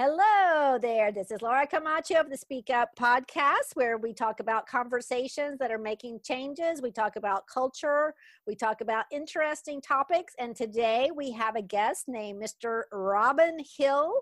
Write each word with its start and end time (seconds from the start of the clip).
Hello 0.00 0.78
there. 0.80 1.10
This 1.10 1.32
is 1.32 1.42
Laura 1.42 1.66
Camacho 1.66 2.20
of 2.20 2.30
the 2.30 2.36
Speak 2.36 2.70
Up 2.70 2.90
podcast, 2.96 3.74
where 3.74 3.98
we 3.98 4.12
talk 4.12 4.38
about 4.38 4.68
conversations 4.68 5.58
that 5.58 5.72
are 5.72 5.78
making 5.78 6.20
changes. 6.22 6.80
We 6.80 6.92
talk 6.92 7.16
about 7.16 7.48
culture. 7.52 8.14
We 8.46 8.54
talk 8.54 8.80
about 8.80 9.06
interesting 9.10 9.80
topics. 9.80 10.34
And 10.38 10.54
today 10.54 11.10
we 11.12 11.32
have 11.32 11.56
a 11.56 11.62
guest 11.62 12.04
named 12.06 12.40
Mr. 12.40 12.82
Robin 12.92 13.58
Hill, 13.76 14.12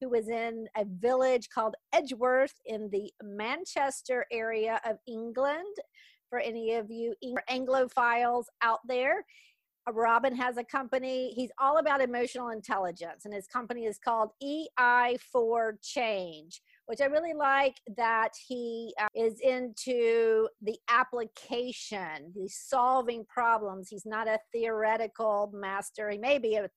who 0.00 0.14
is 0.14 0.30
in 0.30 0.66
a 0.78 0.86
village 0.86 1.50
called 1.50 1.74
Edgworth 1.92 2.54
in 2.64 2.88
the 2.88 3.12
Manchester 3.22 4.24
area 4.32 4.80
of 4.86 4.96
England. 5.06 5.76
For 6.30 6.38
any 6.38 6.72
of 6.72 6.90
you 6.90 7.14
Anglophiles 7.50 8.46
out 8.62 8.80
there, 8.88 9.26
Robin 9.94 10.34
has 10.34 10.56
a 10.56 10.64
company. 10.64 11.32
He's 11.34 11.50
all 11.58 11.78
about 11.78 12.00
emotional 12.00 12.50
intelligence, 12.50 13.24
and 13.24 13.34
his 13.34 13.46
company 13.46 13.84
is 13.84 13.98
called 13.98 14.30
EI 14.42 15.18
for 15.32 15.78
Change, 15.82 16.60
which 16.86 17.00
I 17.00 17.06
really 17.06 17.34
like 17.34 17.80
that 17.96 18.30
he 18.46 18.94
uh, 19.00 19.08
is 19.14 19.40
into 19.40 20.48
the 20.62 20.76
application, 20.88 22.32
the 22.34 22.48
solving 22.48 23.24
problems. 23.26 23.88
He's 23.88 24.06
not 24.06 24.28
a 24.28 24.38
theoretical 24.52 25.50
master. 25.54 26.10
He 26.10 26.18
may 26.18 26.38
be, 26.38 26.56
a, 26.56 26.68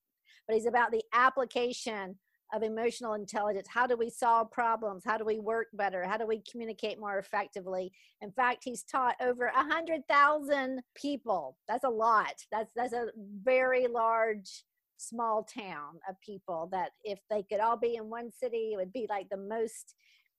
but 0.47 0.55
he's 0.55 0.67
about 0.67 0.91
the 0.91 1.03
application 1.13 2.17
of 2.53 2.63
emotional 2.63 3.13
intelligence. 3.13 3.67
How 3.69 3.87
do 3.87 3.95
we 3.95 4.09
solve 4.09 4.51
problems? 4.51 5.03
How 5.05 5.17
do 5.17 5.25
we 5.25 5.39
work 5.39 5.67
better? 5.73 6.03
How 6.03 6.17
do 6.17 6.27
we 6.27 6.41
communicate 6.49 6.99
more 6.99 7.17
effectively? 7.17 7.91
In 8.21 8.31
fact, 8.31 8.63
he's 8.63 8.83
taught 8.83 9.15
over 9.21 9.45
a 9.45 9.63
hundred 9.63 10.07
thousand 10.07 10.81
people. 10.95 11.57
That's 11.67 11.85
a 11.85 11.89
lot. 11.89 12.33
That's 12.51 12.71
that's 12.75 12.93
a 12.93 13.07
very 13.43 13.87
large 13.87 14.63
small 14.97 15.43
town 15.43 15.99
of 16.07 16.19
people 16.21 16.69
that 16.71 16.91
if 17.03 17.19
they 17.29 17.43
could 17.43 17.59
all 17.59 17.77
be 17.77 17.95
in 17.95 18.09
one 18.09 18.31
city, 18.31 18.71
it 18.73 18.77
would 18.77 18.93
be 18.93 19.07
like 19.09 19.29
the 19.29 19.37
most 19.37 19.95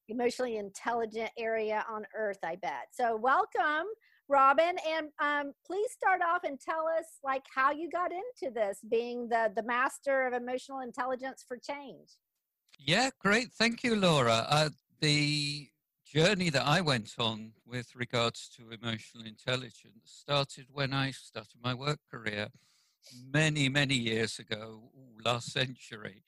emotionally 0.09 0.57
intelligent 0.57 1.31
area 1.39 1.85
on 1.91 2.05
earth, 2.17 2.39
I 2.45 2.57
bet. 2.57 2.89
So 2.93 3.17
welcome, 3.17 3.87
Robin, 4.29 4.77
and 4.89 5.09
um, 5.21 5.53
please 5.67 5.91
start 5.93 6.21
off 6.23 6.45
and 6.45 6.59
tell 6.59 6.87
us 6.99 7.07
like 7.23 7.45
how 7.55 7.71
you 7.71 7.91
got 7.91 8.11
into 8.13 8.53
this, 8.53 8.79
being 8.89 9.29
the 9.29 9.53
the 9.55 9.63
master 9.63 10.27
of 10.27 10.33
emotional 10.33 10.81
intelligence 10.81 11.45
for 11.47 11.57
change. 11.57 12.09
Yeah, 12.79 13.11
great. 13.21 13.53
Thank 13.53 13.85
you, 13.85 13.97
Laura. 13.97 14.47
Uh, 14.49 14.71
the 15.01 15.69
journey 16.05 16.51
that 16.51 16.67
I 16.67 16.81
went 16.81 17.15
on 17.19 17.53
with 17.67 17.95
regards 17.95 18.49
to 18.57 18.71
emotional 18.71 19.25
intelligence 19.25 20.03
started 20.05 20.67
when 20.71 20.93
I 20.93 21.11
started 21.11 21.59
my 21.63 21.75
work 21.75 22.01
career 22.11 22.49
many, 23.33 23.69
many 23.69 23.95
years 23.95 24.39
ago, 24.39 24.91
last 25.25 25.53
century. 25.53 26.23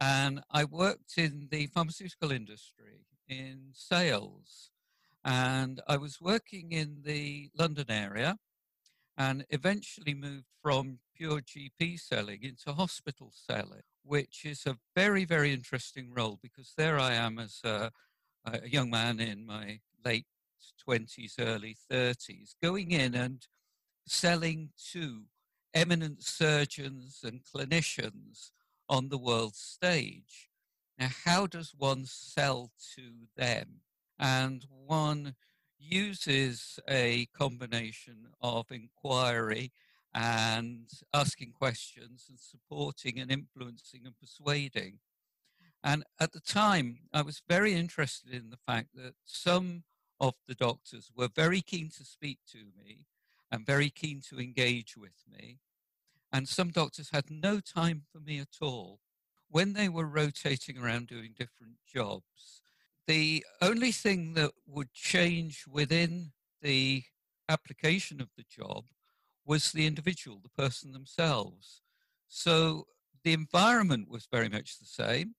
And 0.00 0.42
I 0.50 0.64
worked 0.64 1.16
in 1.16 1.48
the 1.50 1.66
pharmaceutical 1.68 2.32
industry 2.32 3.06
in 3.28 3.70
sales 3.72 4.70
and 5.24 5.80
I 5.88 5.96
was 5.96 6.20
working 6.20 6.72
in 6.72 7.02
the 7.02 7.50
London 7.58 7.86
area 7.88 8.36
and 9.16 9.46
eventually 9.50 10.14
moved 10.14 10.46
from 10.62 10.98
pure 11.16 11.40
GP 11.40 11.98
selling 12.00 12.42
into 12.42 12.72
hospital 12.72 13.32
selling, 13.32 13.82
which 14.02 14.44
is 14.44 14.66
a 14.66 14.76
very, 14.94 15.24
very 15.24 15.52
interesting 15.52 16.12
role 16.12 16.38
because 16.42 16.74
there 16.76 16.98
I 16.98 17.14
am 17.14 17.38
as 17.38 17.60
a, 17.64 17.90
a 18.44 18.68
young 18.68 18.90
man 18.90 19.20
in 19.20 19.46
my 19.46 19.80
late 20.04 20.26
20s, 20.86 21.34
early 21.38 21.76
30s, 21.90 22.54
going 22.62 22.90
in 22.90 23.14
and 23.14 23.46
selling 24.06 24.70
to 24.92 25.22
eminent 25.72 26.22
surgeons 26.22 27.20
and 27.24 27.40
clinicians 27.44 28.50
on 28.88 29.08
the 29.08 29.18
world 29.18 29.54
stage. 29.54 30.50
Now, 30.98 31.08
how 31.24 31.46
does 31.46 31.72
one 31.76 32.04
sell 32.04 32.70
to 32.94 33.02
them? 33.36 33.80
And 34.18 34.66
one 34.70 35.34
uses 35.78 36.78
a 36.88 37.26
combination 37.26 38.28
of 38.40 38.66
inquiry 38.70 39.72
and 40.14 40.88
asking 41.12 41.52
questions 41.52 42.26
and 42.28 42.38
supporting 42.38 43.18
and 43.18 43.30
influencing 43.30 44.02
and 44.06 44.18
persuading. 44.18 44.98
And 45.82 46.04
at 46.18 46.32
the 46.32 46.40
time, 46.40 47.00
I 47.12 47.22
was 47.22 47.42
very 47.48 47.74
interested 47.74 48.32
in 48.32 48.50
the 48.50 48.56
fact 48.56 48.88
that 48.94 49.14
some 49.24 49.82
of 50.20 50.34
the 50.46 50.54
doctors 50.54 51.10
were 51.14 51.28
very 51.28 51.60
keen 51.60 51.90
to 51.98 52.04
speak 52.04 52.38
to 52.52 52.58
me 52.76 53.06
and 53.50 53.66
very 53.66 53.90
keen 53.90 54.22
to 54.30 54.40
engage 54.40 54.96
with 54.96 55.22
me. 55.30 55.58
And 56.32 56.48
some 56.48 56.70
doctors 56.70 57.10
had 57.10 57.30
no 57.30 57.60
time 57.60 58.02
for 58.10 58.18
me 58.18 58.38
at 58.38 58.56
all. 58.62 59.00
When 59.48 59.74
they 59.74 59.88
were 59.88 60.06
rotating 60.06 60.78
around 60.78 61.08
doing 61.08 61.34
different 61.36 61.74
jobs, 61.86 62.62
the 63.06 63.44
only 63.60 63.92
thing 63.92 64.34
that 64.34 64.52
would 64.66 64.92
change 64.92 65.64
within 65.70 66.32
the 66.62 67.04
application 67.48 68.20
of 68.20 68.28
the 68.36 68.44
job 68.48 68.84
was 69.44 69.72
the 69.72 69.86
individual, 69.86 70.40
the 70.42 70.62
person 70.62 70.92
themselves. 70.92 71.82
So 72.28 72.86
the 73.22 73.32
environment 73.32 74.08
was 74.08 74.26
very 74.30 74.48
much 74.48 74.78
the 74.78 74.86
same. 74.86 75.34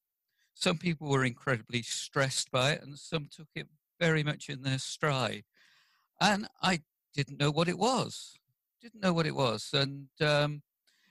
Some 0.54 0.78
people 0.78 1.09
were 1.09 1.25
incredibly 1.25 1.81
stressed 1.81 2.52
by 2.52 2.72
it, 2.72 2.84
and 2.84 2.98
some 2.98 3.28
took 3.30 3.50
it 3.56 3.68
very 4.00 4.24
much 4.24 4.50
in 4.50 4.62
their 4.62 4.78
stride. 4.78 5.46
And 6.22 6.48
I 6.62 6.81
didn't 7.14 7.40
know 7.40 7.52
what 7.52 7.68
it 7.68 7.78
was. 7.78 8.38
Didn't 8.81 9.02
know 9.02 9.14
what 9.14 9.25
it 9.25 9.36
was. 9.36 9.70
And 9.74 10.08
um, 10.22 10.62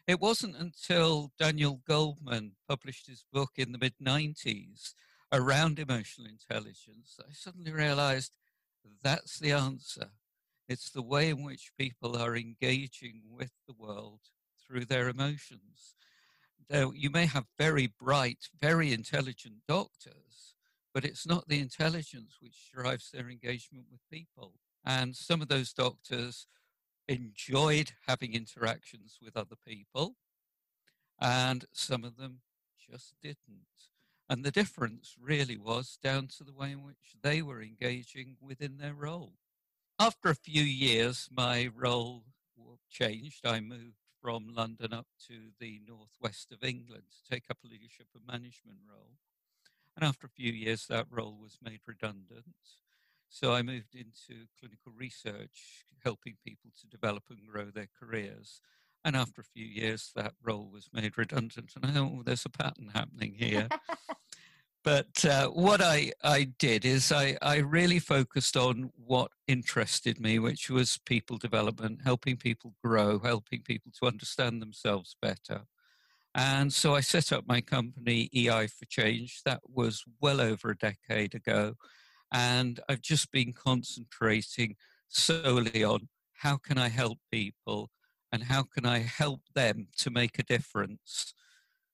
it 0.06 0.20
wasn't 0.20 0.56
until 0.56 1.32
Daniel 1.38 1.80
Goleman 1.88 2.52
published 2.68 3.06
his 3.06 3.24
book 3.32 3.50
in 3.56 3.72
the 3.72 3.78
mid 3.78 3.94
90s 4.02 4.94
around 5.34 5.78
emotional 5.80 6.28
intelligence, 6.28 7.18
I 7.18 7.32
suddenly 7.32 7.72
realized 7.72 8.32
that's 9.02 9.38
the 9.38 9.52
answer. 9.52 10.10
It's 10.68 10.90
the 10.90 11.02
way 11.02 11.28
in 11.28 11.42
which 11.42 11.72
people 11.76 12.16
are 12.16 12.36
engaging 12.36 13.22
with 13.28 13.50
the 13.66 13.74
world 13.76 14.20
through 14.64 14.84
their 14.84 15.08
emotions. 15.08 15.96
Now, 16.70 16.92
you 16.94 17.10
may 17.10 17.26
have 17.26 17.44
very 17.58 17.86
bright, 17.86 18.48
very 18.58 18.92
intelligent 18.92 19.56
doctors, 19.68 20.54
but 20.94 21.04
it's 21.04 21.26
not 21.26 21.48
the 21.48 21.58
intelligence 21.58 22.36
which 22.40 22.70
drives 22.72 23.10
their 23.10 23.28
engagement 23.28 23.86
with 23.90 24.00
people. 24.10 24.54
And 24.86 25.16
some 25.16 25.42
of 25.42 25.48
those 25.48 25.72
doctors 25.72 26.46
enjoyed 27.08 27.92
having 28.06 28.34
interactions 28.34 29.18
with 29.20 29.36
other 29.36 29.56
people, 29.66 30.16
and 31.20 31.64
some 31.72 32.04
of 32.04 32.16
them 32.16 32.40
just 32.90 33.14
didn't. 33.20 33.93
And 34.28 34.44
the 34.44 34.50
difference 34.50 35.16
really 35.20 35.58
was 35.58 35.98
down 36.02 36.28
to 36.38 36.44
the 36.44 36.52
way 36.54 36.72
in 36.72 36.82
which 36.82 37.16
they 37.22 37.42
were 37.42 37.60
engaging 37.62 38.36
within 38.40 38.78
their 38.78 38.94
role. 38.94 39.34
After 39.98 40.30
a 40.30 40.34
few 40.34 40.62
years, 40.62 41.28
my 41.30 41.70
role 41.74 42.24
changed. 42.90 43.44
I 43.44 43.60
moved 43.60 43.98
from 44.22 44.48
London 44.54 44.92
up 44.92 45.06
to 45.26 45.34
the 45.58 45.80
northwest 45.86 46.52
of 46.52 46.62
England 46.62 47.04
to 47.10 47.30
take 47.30 47.44
up 47.50 47.58
a 47.64 47.68
leadership 47.68 48.06
and 48.14 48.26
management 48.26 48.78
role. 48.88 49.18
And 49.96 50.04
after 50.04 50.26
a 50.26 50.30
few 50.30 50.52
years, 50.52 50.86
that 50.86 51.06
role 51.10 51.36
was 51.40 51.58
made 51.62 51.80
redundant. 51.86 52.54
So 53.28 53.52
I 53.52 53.62
moved 53.62 53.94
into 53.94 54.46
clinical 54.58 54.92
research, 54.96 55.84
helping 56.04 56.36
people 56.44 56.70
to 56.80 56.86
develop 56.86 57.24
and 57.30 57.46
grow 57.46 57.66
their 57.66 57.88
careers. 58.00 58.60
And 59.04 59.16
after 59.16 59.42
a 59.42 59.44
few 59.44 59.66
years, 59.66 60.10
that 60.16 60.32
role 60.42 60.70
was 60.72 60.88
made 60.92 61.18
redundant. 61.18 61.72
And 61.82 61.98
oh, 61.98 62.22
there's 62.24 62.46
a 62.46 62.50
pattern 62.50 62.90
happening 62.94 63.34
here. 63.36 63.68
but 64.84 65.24
uh, 65.24 65.48
what 65.48 65.82
I, 65.82 66.12
I 66.22 66.44
did 66.58 66.86
is 66.86 67.12
I, 67.12 67.36
I 67.42 67.56
really 67.58 67.98
focused 67.98 68.56
on 68.56 68.90
what 68.96 69.30
interested 69.46 70.18
me, 70.18 70.38
which 70.38 70.70
was 70.70 70.98
people 71.04 71.36
development, 71.36 72.00
helping 72.02 72.36
people 72.36 72.74
grow, 72.82 73.18
helping 73.18 73.60
people 73.62 73.92
to 74.00 74.06
understand 74.06 74.62
themselves 74.62 75.16
better. 75.20 75.66
And 76.34 76.72
so 76.72 76.94
I 76.94 77.00
set 77.00 77.30
up 77.30 77.44
my 77.46 77.60
company, 77.60 78.28
EI 78.34 78.66
for 78.66 78.86
Change. 78.86 79.42
That 79.44 79.60
was 79.68 80.02
well 80.20 80.40
over 80.40 80.70
a 80.70 80.76
decade 80.76 81.34
ago. 81.34 81.74
And 82.32 82.80
I've 82.88 83.02
just 83.02 83.30
been 83.30 83.52
concentrating 83.52 84.76
solely 85.08 85.84
on 85.84 86.08
how 86.32 86.56
can 86.56 86.76
I 86.76 86.88
help 86.88 87.18
people 87.30 87.90
and 88.34 88.42
how 88.42 88.64
can 88.64 88.84
I 88.84 88.98
help 88.98 89.42
them 89.54 89.86
to 89.98 90.10
make 90.10 90.40
a 90.40 90.42
difference? 90.42 91.34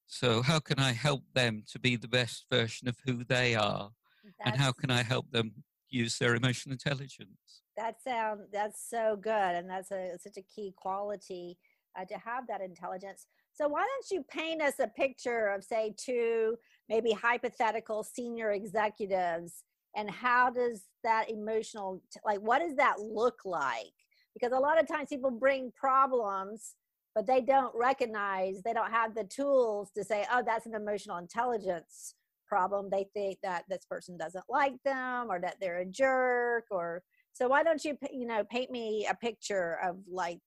So, 0.06 0.40
how 0.40 0.58
can 0.58 0.78
I 0.78 0.92
help 0.92 1.22
them 1.34 1.64
to 1.70 1.78
be 1.78 1.96
the 1.96 2.08
best 2.08 2.46
version 2.50 2.88
of 2.88 2.96
who 3.04 3.24
they 3.24 3.54
are? 3.54 3.90
That's, 4.24 4.34
and 4.46 4.56
how 4.56 4.72
can 4.72 4.90
I 4.90 5.02
help 5.02 5.30
them 5.30 5.52
use 5.90 6.18
their 6.18 6.34
emotional 6.34 6.72
intelligence? 6.72 7.62
That 7.76 7.96
sounds 8.02 8.44
that's 8.50 8.82
so 8.88 9.18
good, 9.20 9.54
and 9.54 9.68
that's 9.68 9.90
a 9.90 10.16
such 10.18 10.38
a 10.38 10.42
key 10.54 10.72
quality 10.76 11.58
uh, 11.98 12.06
to 12.06 12.14
have 12.14 12.46
that 12.48 12.62
intelligence. 12.62 13.26
So, 13.52 13.68
why 13.68 13.80
don't 13.80 14.10
you 14.10 14.24
paint 14.24 14.62
us 14.62 14.78
a 14.80 14.88
picture 14.88 15.48
of, 15.48 15.62
say, 15.62 15.94
two 15.98 16.56
maybe 16.88 17.12
hypothetical 17.12 18.02
senior 18.02 18.52
executives, 18.52 19.62
and 19.94 20.10
how 20.10 20.48
does 20.48 20.86
that 21.04 21.30
emotional, 21.30 22.02
like, 22.24 22.40
what 22.40 22.60
does 22.60 22.76
that 22.76 22.98
look 22.98 23.40
like? 23.44 23.92
Because 24.34 24.52
a 24.52 24.58
lot 24.58 24.80
of 24.80 24.86
times 24.86 25.08
people 25.08 25.30
bring 25.30 25.72
problems 25.76 26.74
but 27.14 27.26
they 27.26 27.40
don't 27.40 27.74
recognize 27.74 28.62
they 28.64 28.72
don't 28.72 28.92
have 28.92 29.14
the 29.14 29.24
tools 29.24 29.90
to 29.96 30.04
say 30.04 30.24
oh 30.32 30.42
that's 30.44 30.66
an 30.66 30.74
emotional 30.74 31.18
intelligence 31.18 32.14
problem. 32.50 32.88
They 32.90 33.06
think 33.14 33.38
that 33.42 33.64
this 33.68 33.86
person 33.88 34.18
doesn't 34.18 34.44
like 34.50 34.74
them 34.84 35.28
or 35.30 35.40
that 35.40 35.56
they're 35.60 35.78
a 35.78 35.86
jerk 35.86 36.64
or 36.70 37.02
so 37.32 37.48
why 37.48 37.62
don't 37.62 37.82
you 37.84 37.96
you 38.12 38.26
know 38.26 38.42
paint 38.44 38.70
me 38.70 39.06
a 39.08 39.14
picture 39.14 39.78
of 39.82 39.96
like 40.10 40.40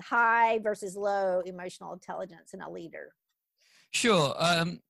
high 0.00 0.60
versus 0.60 0.96
low 0.96 1.42
emotional 1.44 1.92
intelligence 1.92 2.54
in 2.54 2.62
a 2.62 2.70
leader? 2.70 3.12
Sure 3.90 4.32
um, 4.38 4.80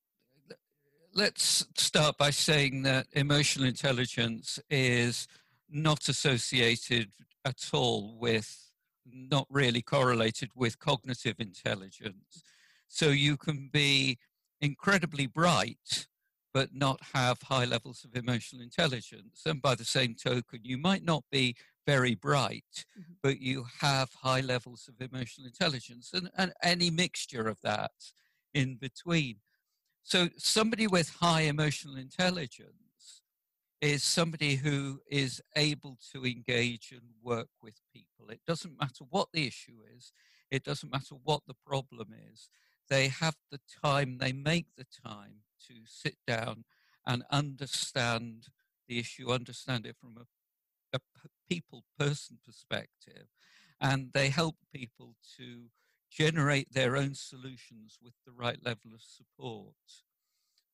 let's 1.14 1.66
start 1.76 2.18
by 2.18 2.30
saying 2.30 2.82
that 2.82 3.06
emotional 3.12 3.66
intelligence 3.66 4.60
is 4.70 5.26
not 5.70 6.08
associated 6.08 7.10
at 7.48 7.70
all 7.72 8.16
with, 8.18 8.70
not 9.10 9.46
really 9.50 9.82
correlated 9.82 10.50
with 10.54 10.78
cognitive 10.78 11.36
intelligence. 11.38 12.42
So 12.88 13.08
you 13.08 13.36
can 13.36 13.70
be 13.72 14.18
incredibly 14.60 15.26
bright, 15.26 16.06
but 16.54 16.74
not 16.74 17.00
have 17.14 17.38
high 17.42 17.64
levels 17.64 18.04
of 18.04 18.16
emotional 18.16 18.62
intelligence. 18.62 19.42
And 19.46 19.62
by 19.62 19.74
the 19.74 19.84
same 19.84 20.14
token, 20.14 20.60
you 20.62 20.78
might 20.78 21.04
not 21.04 21.24
be 21.30 21.56
very 21.86 22.14
bright, 22.14 22.84
mm-hmm. 22.98 23.12
but 23.22 23.40
you 23.40 23.64
have 23.80 24.10
high 24.12 24.40
levels 24.40 24.88
of 24.88 25.00
emotional 25.00 25.46
intelligence 25.46 26.10
and, 26.12 26.30
and 26.36 26.52
any 26.62 26.90
mixture 26.90 27.48
of 27.48 27.58
that 27.62 27.92
in 28.54 28.76
between. 28.76 29.36
So 30.02 30.28
somebody 30.36 30.86
with 30.86 31.10
high 31.20 31.42
emotional 31.42 31.96
intelligence 31.96 32.87
is 33.80 34.02
somebody 34.02 34.56
who 34.56 35.00
is 35.08 35.40
able 35.56 35.98
to 36.12 36.26
engage 36.26 36.90
and 36.90 37.02
work 37.22 37.48
with 37.62 37.74
people. 37.92 38.30
It 38.30 38.40
doesn't 38.46 38.78
matter 38.78 39.04
what 39.08 39.28
the 39.32 39.46
issue 39.46 39.78
is, 39.96 40.12
it 40.50 40.64
doesn't 40.64 40.90
matter 40.90 41.14
what 41.22 41.42
the 41.46 41.56
problem 41.66 42.08
is. 42.32 42.48
They 42.88 43.08
have 43.08 43.36
the 43.50 43.60
time, 43.84 44.18
they 44.18 44.32
make 44.32 44.66
the 44.76 44.86
time 45.06 45.42
to 45.68 45.74
sit 45.86 46.16
down 46.26 46.64
and 47.06 47.22
understand 47.30 48.46
the 48.88 48.98
issue, 48.98 49.30
understand 49.30 49.86
it 49.86 49.96
from 50.00 50.16
a, 50.16 50.96
a 50.96 51.00
people 51.48 51.84
person 51.98 52.38
perspective, 52.44 53.28
and 53.80 54.10
they 54.12 54.30
help 54.30 54.56
people 54.74 55.14
to 55.36 55.66
generate 56.10 56.72
their 56.72 56.96
own 56.96 57.14
solutions 57.14 57.98
with 58.02 58.14
the 58.26 58.32
right 58.32 58.58
level 58.64 58.92
of 58.94 59.02
support. 59.02 59.74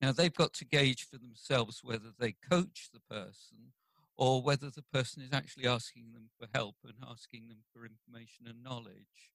Now, 0.00 0.12
they've 0.12 0.34
got 0.34 0.52
to 0.54 0.64
gauge 0.64 1.06
for 1.08 1.18
themselves 1.18 1.80
whether 1.82 2.12
they 2.18 2.32
coach 2.32 2.90
the 2.92 3.00
person 3.00 3.72
or 4.16 4.42
whether 4.42 4.70
the 4.70 4.82
person 4.82 5.22
is 5.22 5.32
actually 5.32 5.66
asking 5.66 6.12
them 6.12 6.28
for 6.38 6.46
help 6.54 6.76
and 6.84 6.94
asking 7.08 7.48
them 7.48 7.58
for 7.72 7.84
information 7.84 8.46
and 8.46 8.62
knowledge. 8.62 9.32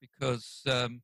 Because 0.00 0.62
um, 0.66 1.02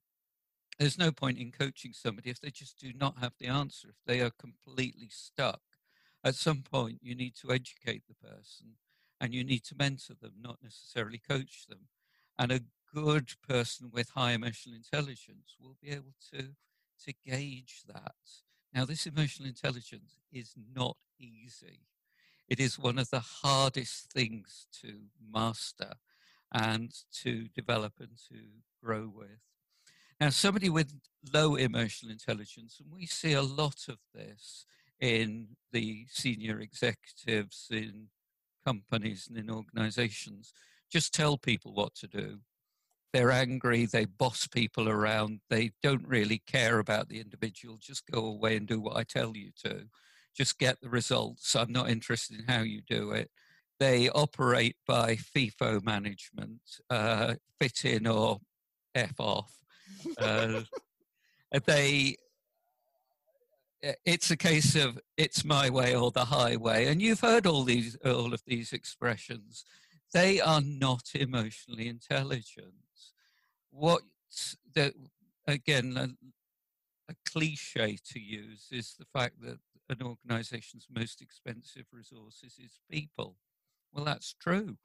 there's 0.79 0.99
no 0.99 1.11
point 1.11 1.39
in 1.39 1.51
coaching 1.51 1.93
somebody 1.93 2.31
if 2.31 2.41
they 2.41 2.51
just 2.51 2.79
do 2.81 2.93
not 2.93 3.19
have 3.21 3.33
the 3.39 3.47
answer, 3.47 3.89
if 3.89 3.97
they 4.07 4.21
are 4.21 4.31
completely 4.31 5.09
stuck. 5.09 5.61
At 6.23 6.35
some 6.35 6.63
point, 6.63 6.99
you 7.03 7.15
need 7.15 7.35
to 7.43 7.53
educate 7.53 8.03
the 8.09 8.15
person 8.15 8.77
and 9.21 9.35
you 9.35 9.45
need 9.45 9.65
to 9.65 9.77
mentor 9.77 10.15
them, 10.21 10.33
not 10.41 10.59
necessarily 10.63 11.19
coach 11.19 11.67
them. 11.69 11.89
And 12.39 12.51
a 12.51 12.65
good 12.95 13.33
person 13.47 13.91
with 13.93 14.11
high 14.11 14.33
emotional 14.33 14.75
intelligence 14.75 15.57
will 15.61 15.77
be 15.83 15.91
able 15.91 16.15
to, 16.33 16.51
to 17.05 17.15
gauge 17.25 17.83
that. 17.87 18.15
Now, 18.75 18.85
this 18.85 19.07
emotional 19.07 19.49
intelligence 19.49 20.19
is 20.33 20.53
not 20.75 20.97
easy. 21.21 21.87
It 22.49 22.59
is 22.59 22.79
one 22.79 22.99
of 22.99 23.09
the 23.11 23.21
hardest 23.21 24.13
things 24.13 24.67
to 24.83 25.03
master 25.33 25.93
and 26.53 26.93
to 27.23 27.47
develop 27.55 27.95
and 28.01 28.11
to 28.29 28.37
grow 28.83 29.11
with. 29.15 29.39
Now, 30.21 30.31
somebody 30.31 30.69
with 30.69 30.93
low 31.33 31.55
emotional 31.55 32.11
intelligence, 32.11 32.81
and 32.81 32.93
we 32.93 33.07
see 33.07 33.33
a 33.33 33.43
lot 33.43 33.87
of 33.89 33.99
this 34.13 34.67
in 35.01 35.57
the 35.73 36.07
senior 36.11 36.59
executives 36.59 37.69
in 37.71 38.09
companies 38.67 39.29
and 39.29 39.39
in 39.39 39.51
organizations, 39.51 40.53
just 40.91 41.15
tell 41.15 41.39
people 41.39 41.73
what 41.73 41.95
to 41.97 42.09
do 42.09 42.41
they're 43.15 43.31
angry, 43.31 43.87
they 43.87 44.07
boss 44.07 44.49
people 44.49 44.89
around, 44.89 45.39
they 45.49 45.71
don't 45.85 46.05
really 46.05 46.43
care 46.49 46.81
about 46.81 47.09
the 47.09 47.21
individual, 47.21 47.79
just 47.81 48.11
go 48.11 48.27
away 48.27 48.57
and 48.57 48.67
do 48.67 48.81
what 48.81 48.97
I 48.97 49.05
tell 49.05 49.37
you 49.37 49.53
to. 49.65 49.85
Just 50.37 50.59
get 50.59 50.81
the 50.81 50.89
results. 50.89 51.55
I'm 51.55 51.71
not 51.71 51.89
interested 51.89 52.41
in 52.41 52.47
how 52.47 52.63
you 52.63 52.83
do 52.83 53.13
it. 53.13 53.31
They 53.79 54.11
operate 54.11 54.75
by 54.85 55.15
FIFO 55.15 55.85
management, 55.85 56.61
uh, 56.91 57.35
fit 57.61 57.85
in 57.85 58.09
or 58.09 58.41
F 58.97 59.15
off. 59.21 59.59
Uh, 60.19 60.63
they 61.67 62.17
it's 64.05 64.31
a 64.33 64.37
case 64.37 64.75
of 64.75 64.99
it's 65.17 65.45
my 65.45 65.71
way 65.71 65.95
or 65.95 66.11
the 66.11 66.25
highway 66.25 66.87
and 66.87 67.03
you've 67.03 67.21
heard 67.21 67.47
all 67.47 67.65
these 67.65 67.99
all 68.03 68.33
of 68.33 68.41
these 68.47 68.73
expressions 68.73 69.67
they 70.15 70.41
are 70.41 70.63
not 70.63 71.03
emotionally 71.15 71.87
intelligent 71.87 72.84
what 73.75 74.03
again 75.47 75.97
a, 75.97 77.13
a 77.13 77.15
cliche 77.29 77.99
to 78.13 78.21
use 78.21 78.69
is 78.71 78.95
the 78.99 79.05
fact 79.05 79.41
that 79.43 79.59
an 79.91 80.03
organization's 80.03 80.87
most 80.91 81.21
expensive 81.21 81.85
resources 81.93 82.59
is 82.63 82.81
people. 82.91 83.37
Well, 83.93 84.05
that's 84.05 84.35
true. 84.35 84.79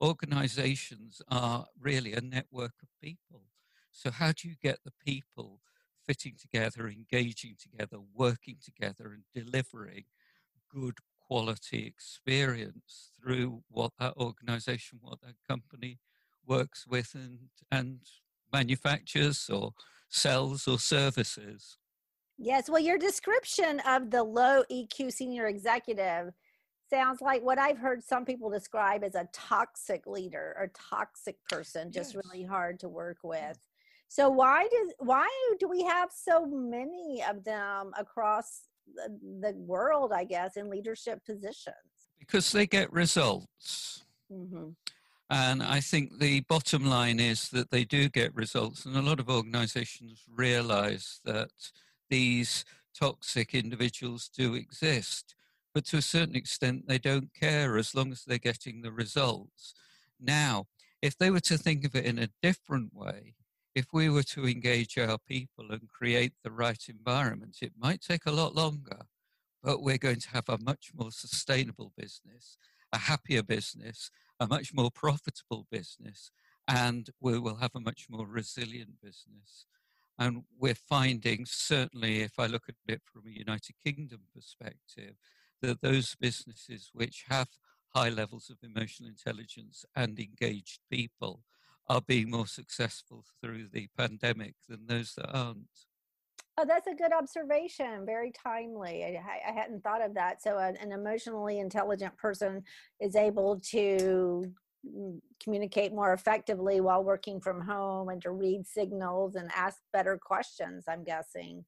Organizations 0.00 1.20
are 1.28 1.66
really 1.80 2.12
a 2.12 2.20
network 2.20 2.74
of 2.82 2.88
people. 3.02 3.42
So, 3.90 4.10
how 4.10 4.32
do 4.32 4.48
you 4.48 4.54
get 4.62 4.78
the 4.84 4.92
people 5.04 5.60
fitting 6.06 6.34
together, 6.40 6.88
engaging 6.88 7.56
together, 7.60 7.98
working 8.14 8.56
together, 8.62 9.12
and 9.12 9.24
delivering 9.34 10.04
good 10.72 10.98
quality 11.26 11.86
experience 11.86 13.10
through 13.18 13.62
what 13.68 13.92
that 13.98 14.14
organization, 14.16 14.98
what 15.00 15.20
that 15.22 15.36
company 15.48 15.98
works 16.46 16.86
with, 16.86 17.14
and, 17.14 17.38
and 17.70 18.00
manufactures 18.52 19.48
or 19.52 19.72
sells 20.08 20.68
or 20.68 20.78
services. 20.78 21.78
Yes, 22.38 22.68
well, 22.68 22.80
your 22.80 22.98
description 22.98 23.80
of 23.86 24.10
the 24.10 24.22
low 24.22 24.64
EQ 24.70 25.12
senior 25.12 25.46
executive 25.46 26.32
sounds 26.90 27.20
like 27.20 27.42
what 27.42 27.58
I've 27.58 27.78
heard 27.78 28.02
some 28.02 28.24
people 28.24 28.50
describe 28.50 29.04
as 29.04 29.14
a 29.14 29.28
toxic 29.32 30.06
leader 30.06 30.54
or 30.58 30.70
toxic 30.74 31.36
person, 31.48 31.92
just 31.92 32.14
yes. 32.14 32.24
really 32.24 32.44
hard 32.44 32.80
to 32.80 32.88
work 32.88 33.18
with. 33.22 33.58
So 34.08 34.28
why 34.28 34.62
does 34.62 34.94
why 34.98 35.28
do 35.58 35.68
we 35.68 35.82
have 35.82 36.10
so 36.14 36.46
many 36.46 37.24
of 37.28 37.42
them 37.44 37.92
across 37.98 38.62
the, 38.94 39.18
the 39.40 39.56
world? 39.56 40.12
I 40.12 40.24
guess 40.24 40.56
in 40.56 40.70
leadership 40.70 41.20
positions 41.24 41.74
because 42.18 42.52
they 42.52 42.66
get 42.66 42.92
results. 42.92 44.04
Mm-hmm. 44.32 44.70
And 45.30 45.62
I 45.62 45.80
think 45.80 46.18
the 46.18 46.40
bottom 46.40 46.84
line 46.84 47.18
is 47.18 47.48
that 47.50 47.70
they 47.70 47.84
do 47.84 48.08
get 48.08 48.34
results, 48.34 48.84
and 48.84 48.96
a 48.96 49.02
lot 49.02 49.20
of 49.20 49.30
organizations 49.30 50.22
realize 50.28 51.20
that 51.24 51.50
these 52.10 52.64
toxic 52.98 53.54
individuals 53.54 54.28
do 54.28 54.54
exist. 54.54 55.34
But 55.74 55.86
to 55.86 55.96
a 55.96 56.02
certain 56.02 56.36
extent, 56.36 56.86
they 56.86 56.98
don't 56.98 57.34
care 57.34 57.76
as 57.76 57.94
long 57.94 58.12
as 58.12 58.24
they're 58.24 58.38
getting 58.38 58.82
the 58.82 58.92
results. 58.92 59.74
Now, 60.20 60.66
if 61.02 61.18
they 61.18 61.30
were 61.30 61.40
to 61.40 61.58
think 61.58 61.84
of 61.84 61.96
it 61.96 62.04
in 62.04 62.18
a 62.18 62.30
different 62.42 62.94
way, 62.94 63.34
if 63.74 63.86
we 63.92 64.08
were 64.08 64.22
to 64.22 64.46
engage 64.46 64.96
our 64.98 65.18
people 65.18 65.70
and 65.70 65.90
create 65.90 66.32
the 66.44 66.52
right 66.52 66.82
environment, 66.88 67.56
it 67.60 67.72
might 67.76 68.00
take 68.00 68.26
a 68.26 68.30
lot 68.30 68.54
longer, 68.54 69.06
but 69.62 69.82
we're 69.82 69.98
going 69.98 70.20
to 70.20 70.30
have 70.30 70.48
a 70.48 70.58
much 70.58 70.92
more 70.94 71.10
sustainable 71.10 71.92
business, 71.96 72.56
a 72.92 72.98
happier 72.98 73.42
business, 73.42 74.10
a 74.44 74.48
much 74.48 74.74
more 74.74 74.90
profitable 74.90 75.66
business 75.70 76.30
and 76.68 77.10
we 77.20 77.38
will 77.38 77.56
have 77.56 77.72
a 77.74 77.80
much 77.80 78.06
more 78.08 78.26
resilient 78.26 79.00
business. 79.02 79.66
And 80.18 80.44
we're 80.58 80.74
finding, 80.74 81.44
certainly, 81.46 82.22
if 82.22 82.38
I 82.38 82.46
look 82.46 82.64
at 82.68 82.76
it 82.86 83.02
from 83.04 83.26
a 83.26 83.38
United 83.38 83.74
Kingdom 83.82 84.20
perspective, 84.34 85.16
that 85.60 85.80
those 85.80 86.14
businesses 86.14 86.90
which 86.92 87.24
have 87.28 87.48
high 87.94 88.10
levels 88.10 88.50
of 88.50 88.58
emotional 88.62 89.08
intelligence 89.08 89.84
and 89.96 90.18
engaged 90.18 90.80
people 90.90 91.42
are 91.88 92.00
being 92.00 92.30
more 92.30 92.46
successful 92.46 93.24
through 93.40 93.68
the 93.72 93.88
pandemic 93.96 94.54
than 94.68 94.86
those 94.86 95.14
that 95.14 95.30
aren't. 95.30 95.86
Oh, 96.56 96.64
that's 96.64 96.86
a 96.86 96.94
good 96.94 97.12
observation. 97.12 98.06
Very 98.06 98.32
timely. 98.32 99.04
I, 99.04 99.50
I 99.50 99.52
hadn't 99.52 99.82
thought 99.82 100.04
of 100.04 100.14
that. 100.14 100.40
So, 100.40 100.58
an, 100.58 100.76
an 100.80 100.92
emotionally 100.92 101.58
intelligent 101.58 102.16
person 102.16 102.62
is 103.00 103.16
able 103.16 103.60
to 103.70 104.52
mm, 104.86 105.20
communicate 105.42 105.92
more 105.92 106.12
effectively 106.12 106.80
while 106.80 107.02
working 107.02 107.40
from 107.40 107.60
home 107.60 108.08
and 108.08 108.22
to 108.22 108.30
read 108.30 108.66
signals 108.66 109.34
and 109.34 109.50
ask 109.54 109.78
better 109.92 110.16
questions. 110.16 110.84
I'm 110.88 111.02
guessing. 111.02 111.64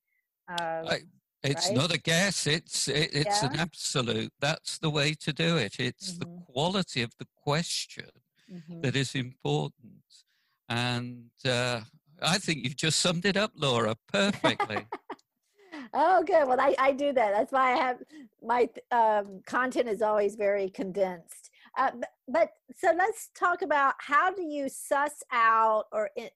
Uh, 0.48 0.84
I, 0.88 1.00
it's 1.42 1.68
right? 1.68 1.76
not 1.76 1.92
a 1.92 1.98
guess. 1.98 2.46
It's 2.46 2.88
it, 2.88 3.10
it's 3.12 3.42
yeah. 3.42 3.50
an 3.50 3.56
absolute. 3.56 4.32
That's 4.40 4.78
the 4.78 4.90
way 4.90 5.14
to 5.14 5.32
do 5.32 5.56
it. 5.56 5.80
It's 5.80 6.12
mm-hmm. 6.12 6.20
the 6.20 6.42
quality 6.52 7.02
of 7.02 7.12
the 7.18 7.26
question 7.42 8.10
mm-hmm. 8.52 8.80
that 8.82 8.94
is 8.94 9.14
important, 9.14 10.04
and 10.68 11.30
uh, 11.44 11.80
I 12.22 12.38
think 12.38 12.64
you've 12.64 12.76
just 12.76 13.00
summed 13.00 13.26
it 13.26 13.36
up, 13.36 13.52
Laura, 13.56 13.96
perfectly. 14.12 14.86
oh, 15.94 16.22
good. 16.22 16.46
Well, 16.46 16.60
I, 16.60 16.74
I 16.78 16.92
do 16.92 17.12
that. 17.12 17.32
That's 17.32 17.52
why 17.52 17.72
I 17.72 17.76
have 17.76 18.02
my 18.42 18.68
um, 18.90 19.40
content 19.46 19.88
is 19.88 20.02
always 20.02 20.36
very 20.36 20.70
condensed. 20.70 21.50
Uh, 21.78 21.90
but, 21.98 22.08
but, 22.28 22.50
so 22.76 22.94
let's 22.96 23.30
talk 23.38 23.62
about 23.62 23.94
how 23.98 24.32
do 24.32 24.42
you 24.42 24.68
suss 24.68 25.22
out 25.32 25.84
or 25.92 26.10
in, 26.16 26.28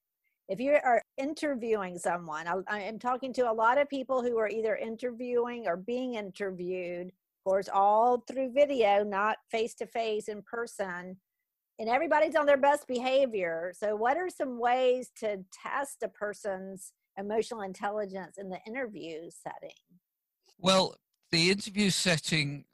if 0.47 0.59
you 0.59 0.77
are 0.83 1.01
interviewing 1.17 1.97
someone, 1.97 2.47
I, 2.47 2.55
I 2.67 2.81
am 2.81 2.99
talking 2.99 3.33
to 3.33 3.49
a 3.49 3.53
lot 3.53 3.77
of 3.77 3.89
people 3.89 4.21
who 4.21 4.37
are 4.37 4.49
either 4.49 4.75
interviewing 4.75 5.65
or 5.65 5.77
being 5.77 6.15
interviewed, 6.15 7.07
of 7.07 7.43
course, 7.43 7.69
all 7.73 8.23
through 8.27 8.51
video, 8.51 9.03
not 9.03 9.37
face 9.49 9.73
to 9.75 9.87
face 9.87 10.27
in 10.27 10.41
person 10.43 11.17
and 11.79 11.89
everybody's 11.89 12.35
on 12.35 12.45
their 12.45 12.57
best 12.57 12.87
behavior. 12.87 13.73
So, 13.75 13.95
what 13.95 14.17
are 14.17 14.29
some 14.29 14.59
ways 14.59 15.11
to 15.19 15.43
test 15.51 16.03
a 16.03 16.09
person's 16.09 16.93
emotional 17.17 17.61
intelligence 17.61 18.37
in 18.37 18.49
the 18.49 18.59
interview 18.67 19.29
setting? 19.29 19.75
Well, 20.57 20.95
the 21.31 21.49
interview 21.49 21.89
setting, 21.89 22.65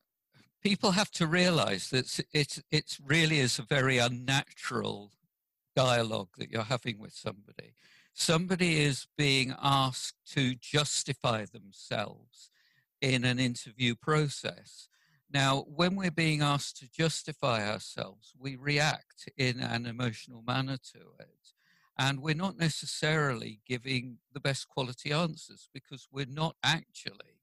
people 0.63 0.91
have 0.91 1.11
to 1.11 1.27
realize 1.27 1.89
that 1.91 2.19
it's, 2.33 2.61
it's 2.71 2.99
really 3.05 3.39
is 3.39 3.59
a 3.59 3.63
very 3.63 3.97
unnatural 3.97 5.11
dialogue 5.75 6.29
that 6.37 6.49
you're 6.49 6.63
having 6.63 6.99
with 6.99 7.13
somebody. 7.13 7.75
Somebody 8.13 8.81
is 8.83 9.07
being 9.15 9.53
asked 9.61 10.15
to 10.33 10.55
justify 10.55 11.45
themselves 11.45 12.49
in 12.99 13.23
an 13.23 13.39
interview 13.39 13.93
process. 13.95 14.89
Now, 15.29 15.65
when 15.67 15.95
we're 15.95 16.11
being 16.11 16.41
asked 16.41 16.77
to 16.77 16.89
justify 16.89 17.69
ourselves, 17.69 18.33
we 18.39 18.55
react 18.55 19.29
in 19.37 19.59
an 19.59 19.85
emotional 19.85 20.41
manner 20.45 20.77
to 20.93 20.99
it. 21.19 21.53
And 21.97 22.21
we're 22.21 22.35
not 22.35 22.57
necessarily 22.57 23.59
giving 23.67 24.19
the 24.33 24.39
best 24.39 24.69
quality 24.69 25.11
answers 25.11 25.67
because 25.73 26.07
we're 26.11 26.27
not 26.29 26.55
actually 26.63 27.41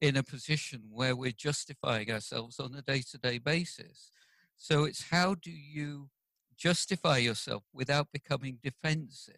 in 0.00 0.16
a 0.16 0.22
position 0.22 0.84
where 0.90 1.14
we're 1.14 1.30
justifying 1.30 2.10
ourselves 2.10 2.58
on 2.58 2.74
a 2.74 2.82
day 2.82 3.02
to 3.10 3.18
day 3.18 3.38
basis. 3.38 4.10
So 4.56 4.84
it's 4.84 5.10
how 5.10 5.34
do 5.34 5.50
you 5.50 6.08
justify 6.56 7.18
yourself 7.18 7.64
without 7.72 8.10
becoming 8.12 8.58
defensive? 8.62 9.36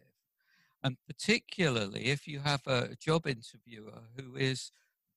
And 0.81 0.97
particularly 1.05 2.05
if 2.05 2.27
you 2.27 2.39
have 2.39 2.65
a 2.65 2.95
job 2.95 3.27
interviewer 3.27 4.03
who 4.17 4.35
is 4.35 4.71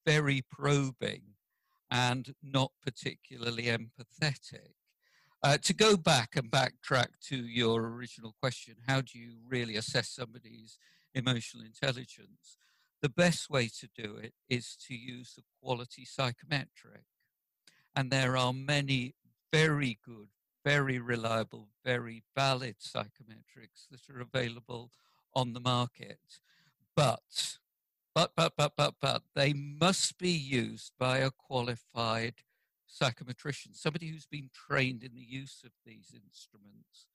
very 0.04 0.42
probing 0.42 1.35
and 1.90 2.34
not 2.42 2.72
particularly 2.84 3.64
empathetic. 3.64 4.74
Uh, 5.42 5.56
to 5.58 5.74
go 5.74 5.96
back 5.96 6.34
and 6.34 6.50
backtrack 6.50 7.08
to 7.28 7.36
your 7.36 7.86
original 7.86 8.34
question, 8.40 8.74
how 8.88 9.00
do 9.00 9.18
you 9.18 9.36
really 9.48 9.76
assess 9.76 10.08
somebody's 10.08 10.78
emotional 11.14 11.64
intelligence? 11.64 12.58
The 13.02 13.08
best 13.08 13.50
way 13.50 13.68
to 13.80 13.88
do 13.94 14.16
it 14.16 14.32
is 14.48 14.76
to 14.88 14.94
use 14.94 15.34
the 15.34 15.44
quality 15.62 16.04
psychometric. 16.04 17.04
And 17.94 18.10
there 18.10 18.36
are 18.36 18.52
many 18.52 19.14
very 19.52 19.98
good, 20.04 20.28
very 20.64 20.98
reliable, 20.98 21.68
very 21.84 22.24
valid 22.34 22.76
psychometrics 22.80 23.86
that 23.90 24.08
are 24.12 24.20
available 24.20 24.90
on 25.34 25.52
the 25.52 25.60
market. 25.60 26.18
But 26.96 27.58
but, 28.16 28.32
but, 28.34 28.54
but, 28.56 28.72
but, 28.78 28.94
but 28.98 29.22
they 29.34 29.52
must 29.52 30.16
be 30.16 30.30
used 30.30 30.92
by 30.98 31.18
a 31.18 31.30
qualified 31.30 32.36
psychometrician, 32.88 33.74
somebody 33.76 34.08
who's 34.08 34.24
been 34.24 34.48
trained 34.54 35.02
in 35.02 35.14
the 35.14 35.20
use 35.20 35.60
of 35.66 35.72
these 35.84 36.14
instruments. 36.14 37.08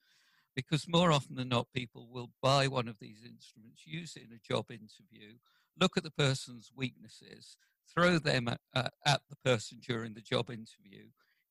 Because 0.56 0.88
more 0.88 1.12
often 1.12 1.38
than 1.38 1.50
not, 1.50 1.74
people 1.74 2.08
will 2.08 2.30
buy 2.40 2.68
one 2.68 2.88
of 2.88 3.00
these 3.00 3.24
instruments, 3.26 3.88
use 3.88 4.16
it 4.16 4.28
in 4.30 4.36
a 4.36 4.54
job 4.54 4.70
interview, 4.70 5.38
look 5.80 5.98
at 5.98 6.04
the 6.04 6.12
person's 6.12 6.70
weaknesses, 6.76 7.58
throw 7.92 8.20
them 8.20 8.48
at, 8.48 8.60
uh, 8.76 8.90
at 9.04 9.22
the 9.28 9.38
person 9.44 9.80
during 9.82 10.14
the 10.14 10.22
job 10.22 10.52
interview, 10.52 11.06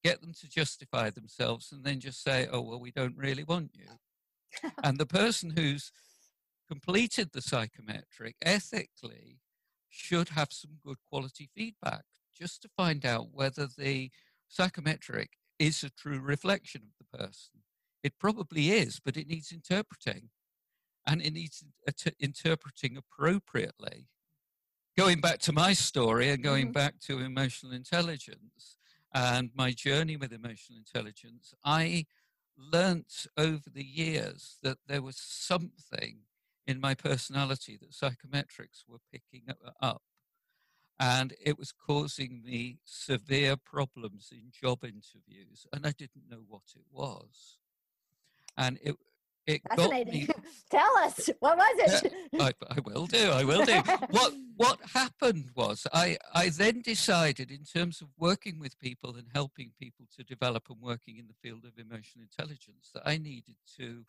get 0.05 0.21
them 0.21 0.33
to 0.35 0.49
justify 0.49 1.11
themselves, 1.11 1.73
and 1.73 1.83
then 1.83 1.99
just 1.99 2.23
say, 2.23 2.47
oh, 2.53 2.61
well, 2.61 2.79
we 2.79 2.93
don't 2.93 3.17
really 3.17 3.43
want 3.43 3.73
you. 3.75 4.71
and 4.85 4.97
the 4.97 5.07
person 5.07 5.55
who's 5.57 5.91
completed 6.71 7.31
the 7.33 7.43
psychometric 7.43 8.37
ethically 8.43 9.41
should 9.89 10.29
have 10.29 10.53
some 10.53 10.79
good 10.85 10.99
quality 11.11 11.49
feedback 11.53 12.05
just 12.33 12.63
to 12.63 12.69
find 12.77 13.05
out 13.05 13.33
whether 13.33 13.67
the 13.77 14.09
psychometric 14.47 15.31
is 15.59 15.83
a 15.83 15.91
true 15.91 16.21
reflection 16.21 16.83
of 16.83 16.93
the 16.99 17.19
person. 17.19 17.63
It 18.05 18.19
probably 18.21 18.71
is, 18.71 19.01
but 19.05 19.17
it 19.17 19.27
needs 19.27 19.51
interpreting 19.51 20.31
and 21.07 21.21
it 21.21 21.33
needs 21.33 21.65
interpreting 22.21 22.97
appropriately. 22.97 24.07
Going 24.97 25.21
back 25.21 25.41
to 25.41 25.53
my 25.53 25.73
story 25.73 26.31
and 26.31 26.43
going 26.43 26.67
mm-hmm. 26.67 26.73
back 26.73 27.01
to 27.07 27.19
emotional 27.19 27.73
intelligence 27.73 28.77
and 29.13 29.51
my 29.57 29.73
journey 29.73 30.17
with 30.17 30.33
emotional 30.33 30.79
intelligence, 30.79 31.53
I 31.65 32.07
learnt 32.57 33.27
over 33.37 33.69
the 33.73 33.85
years 33.85 34.59
that 34.63 34.79
there 34.87 35.03
was 35.03 35.17
something 35.17 36.21
in 36.71 36.81
my 36.81 36.95
personality 36.95 37.77
that 37.81 37.91
psychometrics 37.91 38.85
were 38.89 39.01
picking 39.13 39.43
uh, 39.49 39.71
up. 39.83 40.03
And 40.99 41.35
it 41.43 41.59
was 41.59 41.73
causing 41.73 42.43
me 42.45 42.79
severe 42.85 43.57
problems 43.57 44.29
in 44.31 44.53
job 44.53 44.85
interviews, 44.85 45.67
and 45.73 45.87
I 45.87 45.93
didn't 45.93 46.29
know 46.31 46.43
what 46.47 46.63
it 46.77 46.85
was. 46.93 47.59
And 48.57 48.79
it, 48.83 48.97
it 49.47 49.63
Fascinating. 49.67 50.27
Me, 50.27 50.29
Tell 50.71 50.99
us 50.99 51.31
what 51.41 51.57
was 51.57 52.03
it? 52.05 52.13
I, 52.39 52.53
I, 52.69 52.81
will 52.85 53.07
do. 53.07 53.31
I 53.31 53.45
will 53.45 53.65
do. 53.65 53.81
what 54.11 54.35
What 54.57 54.79
happened 54.93 55.53
was 55.57 55.87
I 55.91 56.19
I 56.35 56.51
then 56.51 56.83
decided, 56.83 57.51
in 57.51 57.65
terms 57.65 58.03
of 58.03 58.09
working 58.19 58.59
with 58.59 58.79
people 58.79 59.17
and 59.17 59.27
helping 59.33 59.71
people 59.81 60.05
to 60.19 60.23
develop 60.23 60.65
and 60.69 60.79
working 60.83 61.17
in 61.17 61.29
the 61.29 61.41
field 61.43 61.65
of 61.65 61.79
emotional 61.79 62.27
intelligence, 62.31 62.91
that 62.93 63.05
I 63.07 63.17
needed 63.17 63.57
to 63.79 64.05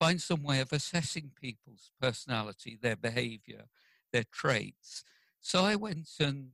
find 0.00 0.20
some 0.20 0.42
way 0.42 0.60
of 0.60 0.72
assessing 0.72 1.30
people's 1.38 1.90
personality, 2.00 2.78
their 2.80 2.96
behavior, 2.96 3.64
their 4.12 4.24
traits. 4.32 5.04
So 5.40 5.62
I 5.62 5.76
went 5.76 6.08
and 6.18 6.52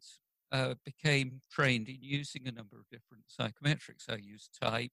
uh, 0.50 0.74
became 0.84 1.42
trained 1.50 1.88
in 1.88 1.98
using 2.00 2.46
a 2.46 2.52
number 2.52 2.76
of 2.76 2.88
different 2.90 3.24
psychometrics. 3.28 4.10
I 4.10 4.16
used 4.16 4.58
type, 4.60 4.90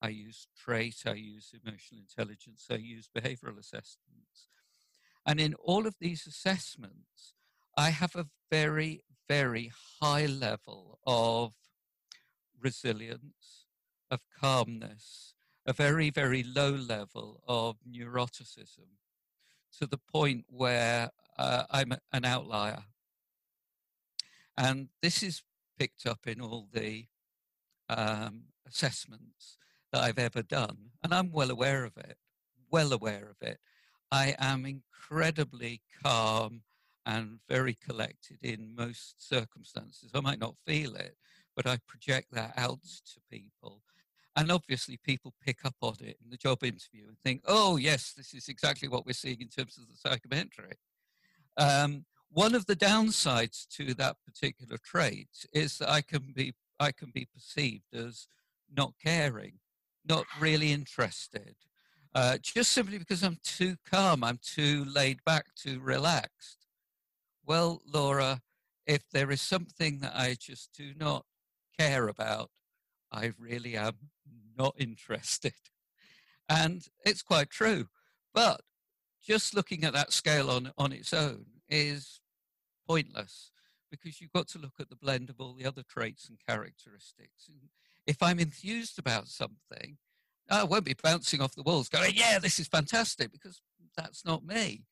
I 0.00 0.08
used 0.08 0.48
trait, 0.56 1.02
I 1.06 1.12
used 1.12 1.54
emotional 1.54 2.00
intelligence, 2.00 2.66
I 2.70 2.76
used 2.76 3.10
behavioral 3.12 3.58
assessments. 3.58 4.48
And 5.26 5.38
in 5.38 5.54
all 5.54 5.86
of 5.86 5.96
these 6.00 6.26
assessments, 6.26 7.34
I 7.76 7.90
have 7.90 8.16
a 8.16 8.28
very, 8.50 9.02
very 9.28 9.70
high 10.00 10.24
level 10.26 10.98
of 11.06 11.52
resilience, 12.58 13.66
of 14.10 14.20
calmness, 14.40 15.34
a 15.66 15.72
very, 15.72 16.10
very 16.10 16.42
low 16.42 16.70
level 16.70 17.42
of 17.46 17.76
neuroticism 17.88 18.88
to 19.78 19.86
the 19.86 19.98
point 19.98 20.44
where 20.48 21.10
uh, 21.38 21.64
I'm 21.70 21.92
an 22.12 22.24
outlier. 22.24 22.84
And 24.56 24.88
this 25.02 25.22
is 25.22 25.42
picked 25.78 26.06
up 26.06 26.26
in 26.26 26.40
all 26.40 26.68
the 26.72 27.06
um, 27.88 28.42
assessments 28.66 29.56
that 29.92 30.02
I've 30.02 30.18
ever 30.18 30.42
done. 30.42 30.76
And 31.02 31.14
I'm 31.14 31.32
well 31.32 31.50
aware 31.50 31.84
of 31.84 31.96
it, 31.96 32.16
well 32.70 32.92
aware 32.92 33.28
of 33.30 33.46
it. 33.46 33.58
I 34.10 34.34
am 34.38 34.66
incredibly 34.66 35.82
calm 36.02 36.62
and 37.06 37.38
very 37.48 37.74
collected 37.74 38.38
in 38.42 38.74
most 38.76 39.26
circumstances. 39.26 40.10
I 40.14 40.20
might 40.20 40.38
not 40.38 40.56
feel 40.66 40.94
it, 40.94 41.16
but 41.56 41.66
I 41.66 41.78
project 41.86 42.28
that 42.32 42.52
out 42.56 42.82
to 42.82 43.20
people. 43.30 43.82
And 44.36 44.52
obviously, 44.52 44.96
people 44.96 45.34
pick 45.44 45.64
up 45.64 45.74
on 45.80 45.96
it 46.00 46.16
in 46.22 46.30
the 46.30 46.36
job 46.36 46.62
interview 46.62 47.08
and 47.08 47.18
think, 47.24 47.42
oh, 47.46 47.76
yes, 47.76 48.12
this 48.16 48.32
is 48.32 48.48
exactly 48.48 48.88
what 48.88 49.04
we're 49.04 49.12
seeing 49.12 49.40
in 49.40 49.48
terms 49.48 49.76
of 49.76 49.88
the 49.88 49.96
psychometric. 49.96 50.78
Um, 51.56 52.04
one 52.30 52.54
of 52.54 52.66
the 52.66 52.76
downsides 52.76 53.66
to 53.76 53.92
that 53.94 54.16
particular 54.24 54.78
trait 54.84 55.28
is 55.52 55.78
that 55.78 55.90
I 55.90 56.00
can 56.00 56.32
be, 56.34 56.54
I 56.78 56.92
can 56.92 57.10
be 57.12 57.26
perceived 57.26 57.92
as 57.92 58.28
not 58.74 58.94
caring, 59.02 59.54
not 60.08 60.26
really 60.38 60.70
interested, 60.70 61.56
uh, 62.14 62.38
just 62.40 62.72
simply 62.72 62.98
because 62.98 63.22
I'm 63.22 63.38
too 63.42 63.76
calm, 63.84 64.22
I'm 64.22 64.38
too 64.42 64.84
laid 64.84 65.24
back, 65.24 65.46
too 65.56 65.80
relaxed. 65.80 66.66
Well, 67.44 67.82
Laura, 67.84 68.40
if 68.86 69.02
there 69.12 69.30
is 69.30 69.40
something 69.40 69.98
that 70.00 70.14
I 70.14 70.36
just 70.38 70.70
do 70.76 70.92
not 70.96 71.24
care 71.78 72.08
about, 72.08 72.50
I 73.12 73.32
really 73.38 73.76
am 73.76 73.94
not 74.60 74.74
interested. 74.78 75.54
And 76.48 76.86
it's 77.06 77.22
quite 77.22 77.48
true. 77.48 77.88
But 78.34 78.60
just 79.24 79.54
looking 79.54 79.84
at 79.84 79.94
that 79.94 80.12
scale 80.12 80.50
on, 80.50 80.72
on 80.76 80.92
its 80.92 81.14
own 81.14 81.46
is 81.68 82.20
pointless 82.86 83.52
because 83.90 84.20
you've 84.20 84.32
got 84.32 84.48
to 84.48 84.58
look 84.58 84.74
at 84.78 84.90
the 84.90 84.96
blend 84.96 85.30
of 85.30 85.40
all 85.40 85.54
the 85.54 85.66
other 85.66 85.82
traits 85.82 86.28
and 86.28 86.38
characteristics. 86.46 87.48
And 87.48 87.70
if 88.06 88.22
I'm 88.22 88.38
enthused 88.38 88.98
about 88.98 89.28
something, 89.28 89.96
I 90.50 90.64
won't 90.64 90.84
be 90.84 90.96
bouncing 91.02 91.40
off 91.40 91.54
the 91.54 91.62
walls 91.62 91.88
going, 91.88 92.12
yeah, 92.14 92.38
this 92.38 92.58
is 92.58 92.68
fantastic, 92.68 93.32
because 93.32 93.60
that's 93.96 94.24
not 94.24 94.44
me. 94.44 94.84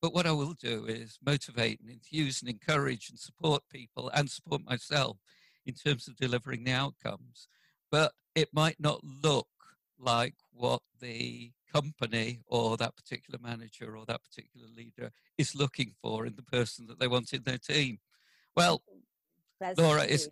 But 0.00 0.14
what 0.14 0.26
I 0.26 0.32
will 0.32 0.54
do 0.54 0.86
is 0.86 1.18
motivate 1.24 1.80
and 1.80 1.90
enthuse 1.90 2.40
and 2.40 2.48
encourage 2.48 3.10
and 3.10 3.18
support 3.18 3.62
people 3.70 4.10
and 4.14 4.30
support 4.30 4.64
myself 4.64 5.18
in 5.64 5.74
terms 5.74 6.06
of 6.06 6.16
delivering 6.16 6.64
the 6.64 6.72
outcomes. 6.72 7.48
But 7.96 8.12
it 8.34 8.50
might 8.52 8.78
not 8.78 9.00
look 9.02 9.48
like 9.98 10.34
what 10.52 10.82
the 11.00 11.50
company 11.72 12.40
or 12.46 12.76
that 12.76 12.94
particular 12.94 13.38
manager 13.42 13.96
or 13.96 14.04
that 14.04 14.20
particular 14.22 14.66
leader 14.76 15.10
is 15.38 15.54
looking 15.54 15.94
for 16.02 16.26
in 16.26 16.36
the 16.36 16.42
person 16.42 16.86
that 16.88 17.00
they 17.00 17.08
want 17.08 17.32
in 17.32 17.44
their 17.44 17.56
team. 17.56 17.96
Well, 18.54 18.82
That's 19.60 19.80
Laura, 19.80 20.04
it's, 20.04 20.28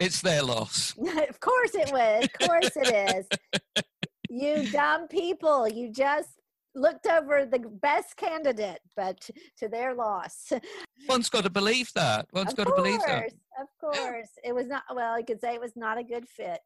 it's 0.00 0.20
their 0.20 0.42
loss. 0.42 0.94
of 1.28 1.38
course 1.38 1.76
it 1.76 1.92
was. 1.92 2.24
Of 2.24 2.48
course 2.48 2.70
it 2.74 3.14
is. 3.14 3.84
you 4.28 4.68
dumb 4.72 5.06
people. 5.06 5.68
You 5.68 5.92
just 5.92 6.30
looked 6.74 7.06
over 7.06 7.46
the 7.46 7.60
best 7.60 8.16
candidate, 8.16 8.80
but 8.96 9.30
to 9.58 9.68
their 9.68 9.94
loss. 9.94 10.52
One's 11.08 11.30
got 11.30 11.44
to 11.44 11.50
believe 11.50 11.92
that. 11.94 12.26
One's 12.32 12.50
of 12.50 12.56
got 12.56 12.66
course, 12.66 12.78
to 12.78 12.82
believe 12.82 13.00
that. 13.06 13.32
Of 13.60 13.68
course. 13.80 14.28
Yeah. 14.42 14.50
It 14.50 14.54
was 14.56 14.66
not, 14.66 14.82
well, 14.92 15.16
you 15.16 15.24
could 15.24 15.40
say 15.40 15.54
it 15.54 15.60
was 15.60 15.76
not 15.76 15.98
a 15.98 16.02
good 16.02 16.28
fit 16.28 16.62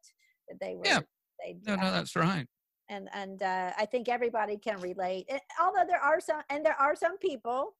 they 0.59 0.75
were. 0.75 0.85
Yeah. 0.85 0.99
They, 1.39 1.57
no, 1.65 1.75
no, 1.75 1.91
that's 1.91 2.15
right. 2.15 2.45
And, 2.89 3.07
and 3.13 3.41
uh, 3.41 3.71
I 3.77 3.85
think 3.85 4.09
everybody 4.09 4.57
can 4.57 4.79
relate. 4.81 5.25
It, 5.29 5.41
although 5.61 5.85
there 5.87 6.01
are 6.01 6.19
some, 6.19 6.41
and 6.49 6.65
there 6.65 6.79
are 6.79 6.95
some 6.95 7.17
people 7.17 7.75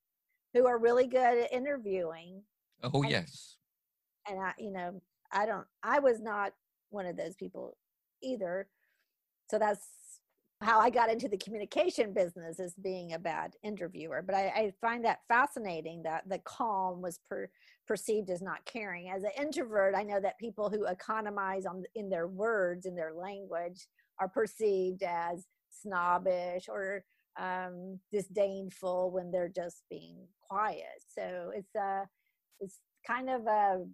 who 0.53 0.67
are 0.67 0.77
really 0.77 1.07
good 1.07 1.43
at 1.43 1.53
interviewing. 1.53 2.43
Oh, 2.83 3.01
and, 3.01 3.11
yes. 3.11 3.57
And 4.29 4.39
I, 4.39 4.53
you 4.57 4.71
know, 4.71 5.01
I 5.31 5.45
don't, 5.45 5.65
I 5.83 5.99
was 5.99 6.21
not 6.21 6.53
one 6.89 7.05
of 7.05 7.17
those 7.17 7.35
people 7.35 7.77
either. 8.21 8.67
So 9.49 9.59
that's 9.59 9.85
how 10.61 10.79
I 10.79 10.89
got 10.89 11.09
into 11.09 11.27
the 11.27 11.37
communication 11.37 12.13
business 12.13 12.59
as 12.59 12.73
being 12.75 13.13
a 13.13 13.19
bad 13.19 13.55
interviewer. 13.63 14.21
But 14.21 14.35
I, 14.35 14.45
I 14.47 14.73
find 14.79 15.03
that 15.05 15.19
fascinating 15.27 16.03
that 16.03 16.29
the 16.29 16.39
calm 16.39 17.01
was 17.01 17.19
per, 17.29 17.49
perceived 17.87 18.29
as 18.29 18.41
not 18.41 18.63
caring. 18.65 19.09
As 19.09 19.23
an 19.23 19.31
introvert, 19.37 19.95
I 19.95 20.03
know 20.03 20.19
that 20.19 20.39
people 20.39 20.69
who 20.69 20.85
economize 20.85 21.65
on 21.65 21.83
in 21.95 22.09
their 22.09 22.27
words 22.27 22.85
in 22.85 22.95
their 22.95 23.13
language 23.13 23.87
are 24.19 24.29
perceived 24.29 25.03
as 25.03 25.45
snobbish 25.69 26.67
or 26.69 27.03
um, 27.39 27.99
disdainful 28.11 29.11
when 29.11 29.31
they're 29.31 29.49
just 29.49 29.83
being 29.89 30.27
quiet. 30.49 31.03
So 31.07 31.51
it's 31.55 31.75
a 31.75 31.79
uh, 31.79 32.05
it's 32.59 32.79
kind 33.05 33.29
of 33.29 33.47
a 33.47 33.85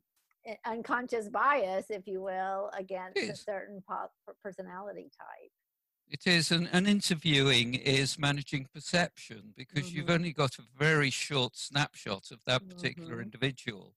unconscious 0.66 1.30
bias, 1.30 1.86
if 1.90 2.08
you 2.08 2.22
will, 2.22 2.70
against 2.78 3.18
a 3.18 3.36
certain 3.36 3.84
personality 4.44 5.10
type. 5.18 5.52
It 6.10 6.26
is, 6.26 6.52
and, 6.52 6.70
and 6.72 6.88
interviewing 6.88 7.74
is 7.74 8.18
managing 8.18 8.68
perception 8.74 9.54
because 9.58 9.88
mm-hmm. 9.88 9.98
you've 9.98 10.10
only 10.10 10.32
got 10.32 10.58
a 10.58 10.64
very 10.78 11.10
short 11.10 11.58
snapshot 11.58 12.32
of 12.32 12.40
that 12.46 12.68
particular 12.70 13.16
mm-hmm. 13.16 13.24
individual 13.24 13.94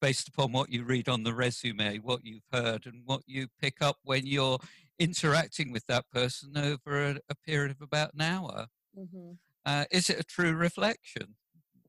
based 0.00 0.28
upon 0.28 0.52
what 0.52 0.70
you 0.70 0.84
read 0.84 1.08
on 1.08 1.22
the 1.22 1.32
resume, 1.32 1.98
what 1.98 2.24
you've 2.24 2.46
heard, 2.52 2.84
and 2.84 3.02
what 3.06 3.22
you 3.26 3.48
pick 3.60 3.80
up 3.80 3.96
when 4.02 4.26
you're 4.26 4.58
interacting 4.98 5.72
with 5.72 5.86
that 5.86 6.04
person 6.10 6.56
over 6.58 7.02
a, 7.02 7.16
a 7.30 7.34
period 7.34 7.70
of 7.70 7.80
about 7.80 8.12
an 8.12 8.20
hour. 8.20 8.66
Mm-hmm. 8.98 9.32
Uh, 9.64 9.84
is 9.90 10.10
it 10.10 10.20
a 10.20 10.24
true 10.24 10.52
reflection? 10.52 11.34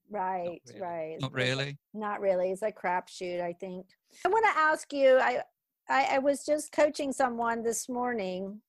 Right, 0.10 0.62
not 0.67 0.82
right. 0.82 1.17
Not 1.20 1.34
really. 1.34 1.77
Not 1.94 2.22
really. 2.22 2.51
It's 2.51 2.62
a 2.62 2.72
crapshoot, 2.72 3.41
I 3.41 3.51
think. 3.51 3.88
I 4.25 4.29
want 4.29 4.46
to 4.46 4.58
ask 4.58 4.94
you. 4.94 5.17
I, 5.17 5.41
I 5.89 6.15
I 6.15 6.20
was 6.20 6.46
just 6.46 6.72
coaching 6.72 7.12
someone 7.12 7.63
this 7.63 7.89
morning 7.89 8.62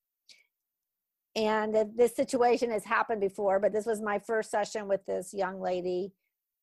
and 1.36 1.76
this 1.96 2.16
situation 2.16 2.70
has 2.70 2.84
happened 2.84 3.20
before 3.20 3.60
but 3.60 3.72
this 3.72 3.86
was 3.86 4.00
my 4.00 4.18
first 4.18 4.50
session 4.50 4.88
with 4.88 5.04
this 5.06 5.32
young 5.32 5.60
lady 5.60 6.12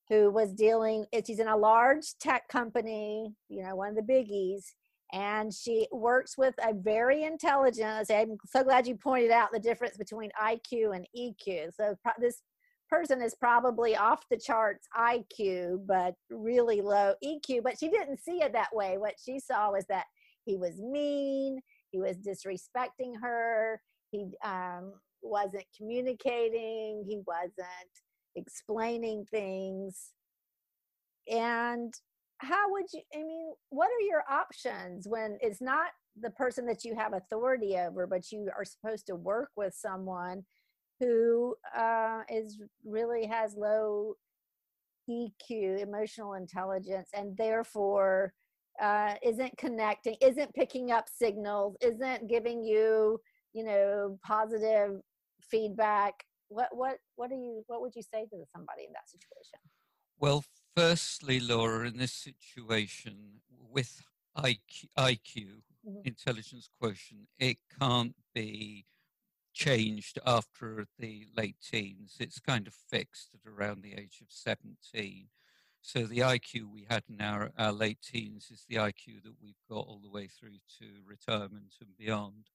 who 0.09 0.29
was 0.29 0.51
dealing 0.51 1.05
eh, 1.13 1.21
she's 1.25 1.39
in 1.39 1.47
a 1.47 1.57
large 1.57 2.05
tech 2.19 2.47
company 2.49 3.33
you 3.49 3.63
know 3.63 3.75
one 3.75 3.89
of 3.89 3.95
the 3.95 4.13
biggies 4.13 4.63
and 5.13 5.53
she 5.53 5.87
works 5.91 6.37
with 6.37 6.55
a 6.67 6.73
very 6.73 7.23
intelligent 7.23 8.09
i'm 8.11 8.37
so 8.45 8.63
glad 8.63 8.87
you 8.87 8.95
pointed 8.95 9.31
out 9.31 9.49
the 9.53 9.59
difference 9.59 9.95
between 9.95 10.31
iq 10.43 10.95
and 10.95 11.07
eq 11.17 11.71
so 11.73 11.95
this 12.19 12.41
person 12.93 13.23
is 13.23 13.33
probably 13.33 13.95
off 13.95 14.23
the 14.29 14.37
charts 14.37 14.87
iq 14.97 15.79
but 15.87 16.13
really 16.29 16.81
low 16.81 17.13
eq 17.23 17.63
but 17.63 17.77
she 17.79 17.89
didn't 17.89 18.19
see 18.19 18.41
it 18.43 18.53
that 18.53 18.73
way. 18.73 18.97
What 18.97 19.15
she 19.23 19.39
saw 19.39 19.71
was 19.71 19.85
that 19.89 20.05
he 20.45 20.57
was 20.57 20.79
mean 20.79 21.59
he 21.91 21.99
was 21.99 22.17
disrespecting 22.17 23.13
her 23.21 23.81
he 24.13 24.27
um, 24.45 24.93
wasn't 25.21 25.65
communicating 25.77 27.03
he 27.05 27.19
wasn't 27.25 27.91
explaining 28.35 29.25
things. 29.31 30.11
And 31.29 31.93
how 32.39 32.69
would 32.71 32.85
you 32.93 33.01
i 33.13 33.19
mean 33.19 33.53
what 33.69 33.87
are 33.87 34.05
your 34.05 34.23
options 34.29 35.07
when 35.07 35.37
it's 35.39 35.61
not 35.61 35.87
the 36.21 36.29
person 36.31 36.65
that 36.65 36.83
you 36.83 36.93
have 36.95 37.13
authority 37.13 37.77
over 37.77 38.05
but 38.05 38.31
you 38.31 38.49
are 38.55 38.65
supposed 38.65 39.07
to 39.07 39.15
work 39.15 39.49
with 39.55 39.73
someone 39.73 40.43
who 40.99 41.55
uh, 41.75 42.21
is 42.29 42.59
really 42.85 43.25
has 43.25 43.55
low 43.55 44.13
eq 45.09 45.79
emotional 45.81 46.33
intelligence 46.33 47.09
and 47.13 47.35
therefore 47.37 48.33
uh, 48.81 49.13
isn't 49.23 49.55
connecting 49.57 50.15
isn't 50.21 50.53
picking 50.53 50.91
up 50.91 51.05
signals 51.07 51.77
isn't 51.81 52.27
giving 52.27 52.61
you 52.61 53.19
you 53.53 53.63
know 53.63 54.17
positive 54.23 55.01
feedback 55.41 56.25
what 56.49 56.69
what 56.71 56.97
what 57.15 57.29
do 57.29 57.35
you 57.35 57.63
what 57.67 57.81
would 57.81 57.95
you 57.95 58.01
say 58.01 58.25
to 58.25 58.43
somebody 58.51 58.83
in 58.83 58.93
that 58.93 59.09
situation 59.09 59.59
well 60.19 60.43
firstly 60.75 61.39
laura 61.39 61.87
in 61.87 61.97
this 61.97 62.13
situation 62.13 63.41
with 63.69 64.03
iq, 64.37 64.87
IQ 64.97 65.35
mm-hmm. 65.37 65.99
intelligence 66.05 66.69
quotient 66.79 67.27
it 67.39 67.57
can't 67.79 68.15
be 68.33 68.85
changed 69.53 70.17
after 70.25 70.87
the 70.97 71.27
late 71.37 71.57
teens 71.61 72.17
it's 72.19 72.39
kind 72.39 72.65
of 72.65 72.73
fixed 72.73 73.29
at 73.35 73.49
around 73.49 73.83
the 73.83 73.93
age 73.93 74.19
of 74.21 74.27
17 74.29 75.27
so 75.85 76.03
the 76.03 76.19
IQ 76.19 76.71
we 76.71 76.87
had 76.89 77.03
in 77.09 77.19
our, 77.19 77.51
our 77.57 77.73
late 77.73 77.99
teens 78.01 78.49
is 78.49 78.63
the 78.69 78.77
IQ 78.77 79.21
that 79.25 79.33
we've 79.41 79.61
got 79.69 79.85
all 79.85 79.99
the 80.01 80.09
way 80.09 80.27
through 80.27 80.59
to 80.79 80.85
retirement 81.05 81.73
and 81.81 81.89
beyond. 81.97 82.47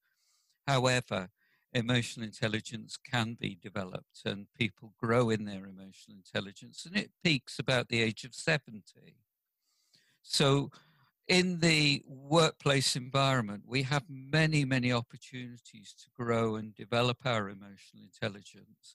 However, 0.68 1.30
emotional 1.72 2.26
intelligence 2.26 2.98
can 2.98 3.38
be 3.40 3.58
developed 3.60 4.20
and 4.26 4.48
people 4.54 4.92
grow 4.98 5.30
in 5.30 5.46
their 5.46 5.64
emotional 5.64 6.18
intelligence 6.18 6.84
and 6.84 6.94
it 6.94 7.10
peaks 7.24 7.58
about 7.58 7.88
the 7.88 8.02
age 8.02 8.24
of 8.24 8.34
70. 8.34 8.82
So, 10.20 10.70
in 11.26 11.60
the 11.60 12.02
workplace 12.06 12.96
environment, 12.96 13.62
we 13.66 13.82
have 13.84 14.04
many, 14.10 14.66
many 14.66 14.92
opportunities 14.92 15.94
to 16.02 16.10
grow 16.14 16.56
and 16.56 16.74
develop 16.74 17.24
our 17.24 17.48
emotional 17.48 18.02
intelligence. 18.02 18.94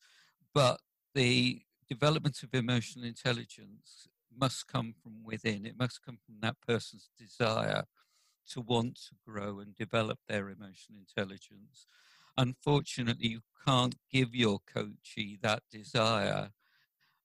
But 0.53 0.79
the 1.15 1.63
development 1.89 2.43
of 2.43 2.53
emotional 2.53 3.05
intelligence 3.05 4.07
must 4.36 4.67
come 4.67 4.93
from 5.01 5.23
within, 5.23 5.65
it 5.65 5.77
must 5.77 6.03
come 6.03 6.19
from 6.23 6.36
that 6.41 6.62
person's 6.62 7.09
desire 7.17 7.86
to 8.51 8.62
want 8.62 8.95
to 8.95 9.15
grow 9.25 9.60
and 9.60 9.75
develop 9.75 10.19
their 10.27 10.49
emotional 10.49 10.99
intelligence. 10.99 11.88
Unfortunately, 12.38 13.27
you 13.27 13.41
can't 13.65 13.95
give 14.12 14.36
your 14.36 14.60
coachee 14.71 15.38
that 15.41 15.63
desire. 15.71 16.49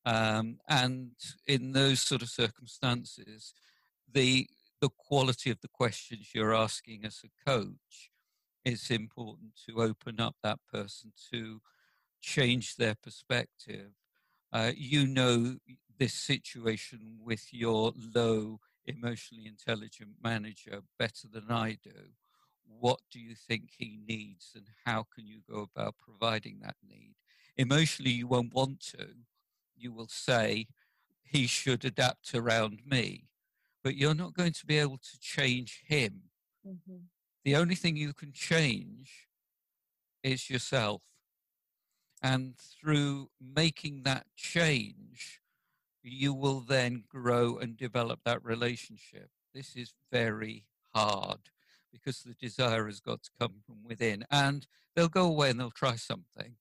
Um, 0.04 0.59
and 0.68 1.12
in 1.46 1.72
those 1.72 2.00
sort 2.00 2.22
of 2.22 2.28
circumstances, 2.28 3.54
the 4.11 4.48
the 4.81 4.90
quality 4.96 5.50
of 5.50 5.61
the 5.61 5.68
questions 5.68 6.31
you're 6.33 6.54
asking 6.54 7.04
as 7.04 7.20
a 7.24 7.50
coach 7.50 8.11
is 8.64 8.90
important 8.90 9.50
to 9.66 9.83
open 9.83 10.20
up 10.20 10.37
that 10.42 10.59
person 10.72 11.12
to 11.33 11.61
change 12.20 12.76
their 12.76 12.94
perspective. 13.02 13.90
Uh, 14.52 14.70
you 14.76 15.07
know 15.07 15.57
this 15.98 16.14
situation 16.14 17.18
with 17.20 17.52
your 17.52 17.92
low 18.14 18.61
emotionally 18.88 19.46
intelligent 19.46 20.11
manager 20.22 20.81
better 20.98 21.29
than 21.31 21.51
I 21.51 21.79
do. 21.83 22.14
What 22.66 23.01
do 23.11 23.18
you 23.18 23.35
think 23.35 23.70
he 23.77 23.98
needs, 24.07 24.53
and 24.55 24.66
how 24.85 25.07
can 25.14 25.27
you 25.27 25.40
go 25.48 25.61
about 25.61 25.96
providing 25.98 26.61
that 26.61 26.77
need? 26.87 27.14
Emotionally, 27.57 28.12
you 28.12 28.27
won't 28.27 28.55
want 28.55 28.81
to. 28.90 29.09
You 29.77 29.92
will 29.92 30.09
say, 30.09 30.66
he 31.22 31.46
should 31.46 31.85
adapt 31.85 32.35
around 32.35 32.81
me, 32.87 33.29
but 33.83 33.96
you're 33.96 34.14
not 34.14 34.35
going 34.35 34.53
to 34.53 34.66
be 34.66 34.79
able 34.79 34.98
to 34.98 35.18
change 35.20 35.83
him. 35.87 36.22
Mm-hmm. 36.66 36.96
The 37.44 37.57
only 37.57 37.74
thing 37.74 37.96
you 37.96 38.12
can 38.12 38.33
change 38.33 39.29
is 40.22 40.51
yourself. 40.51 41.03
And 42.22 42.57
through 42.57 43.31
making 43.40 44.03
that 44.03 44.27
change, 44.37 45.40
you 46.02 46.32
will 46.32 46.61
then 46.61 47.04
grow 47.08 47.58
and 47.58 47.76
develop 47.76 48.20
that 48.24 48.44
relationship. 48.44 49.30
This 49.54 49.74
is 49.76 49.94
very 50.12 50.64
hard 50.94 51.50
because 51.92 52.20
the 52.20 52.34
desire 52.34 52.87
has 52.87 53.00
got 53.00 53.22
to 53.22 53.30
come 53.40 53.54
from 53.66 53.82
within. 53.84 54.24
And 54.30 54.66
they'll 54.94 55.08
go 55.08 55.26
away 55.26 55.50
and 55.50 55.58
they'll 55.58 55.70
try 55.70 55.96
something 55.96 56.56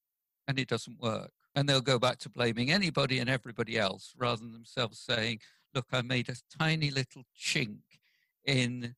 and 0.48 0.60
it 0.60 0.68
doesn't 0.68 1.00
work. 1.00 1.32
And 1.56 1.68
they'll 1.68 1.82
go 1.82 2.00
back 2.00 2.20
to 2.20 2.30
blaming 2.30 2.72
anybody 2.72 3.20
and 3.20 3.30
everybody 3.30 3.78
else 3.78 4.14
rather 4.18 4.42
than 4.42 4.54
themselves 4.54 5.00
saying, 5.00 5.40
look, 5.74 5.88
I 5.92 6.02
made 6.02 6.30
a 6.30 6.36
tiny 6.58 6.92
little 6.92 7.24
chink 7.38 7.80
in 8.46 8.96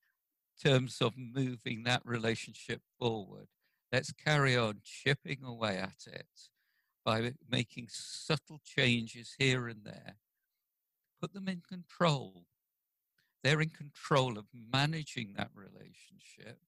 terms 0.61 1.01
of 1.01 1.13
moving 1.17 1.83
that 1.83 2.01
relationship 2.05 2.81
forward. 2.99 3.47
Let's 3.91 4.11
carry 4.11 4.55
on 4.55 4.81
chipping 4.83 5.43
away 5.43 5.77
at 5.77 6.05
it 6.05 6.27
by 7.05 7.31
making 7.49 7.87
subtle 7.89 8.59
changes 8.63 9.35
here 9.39 9.67
and 9.67 9.83
there. 9.83 10.15
Put 11.19 11.33
them 11.33 11.47
in 11.47 11.61
control. 11.67 12.45
They're 13.43 13.61
in 13.61 13.69
control 13.69 14.37
of 14.37 14.45
managing 14.73 15.33
that 15.37 15.49
relationship, 15.53 16.59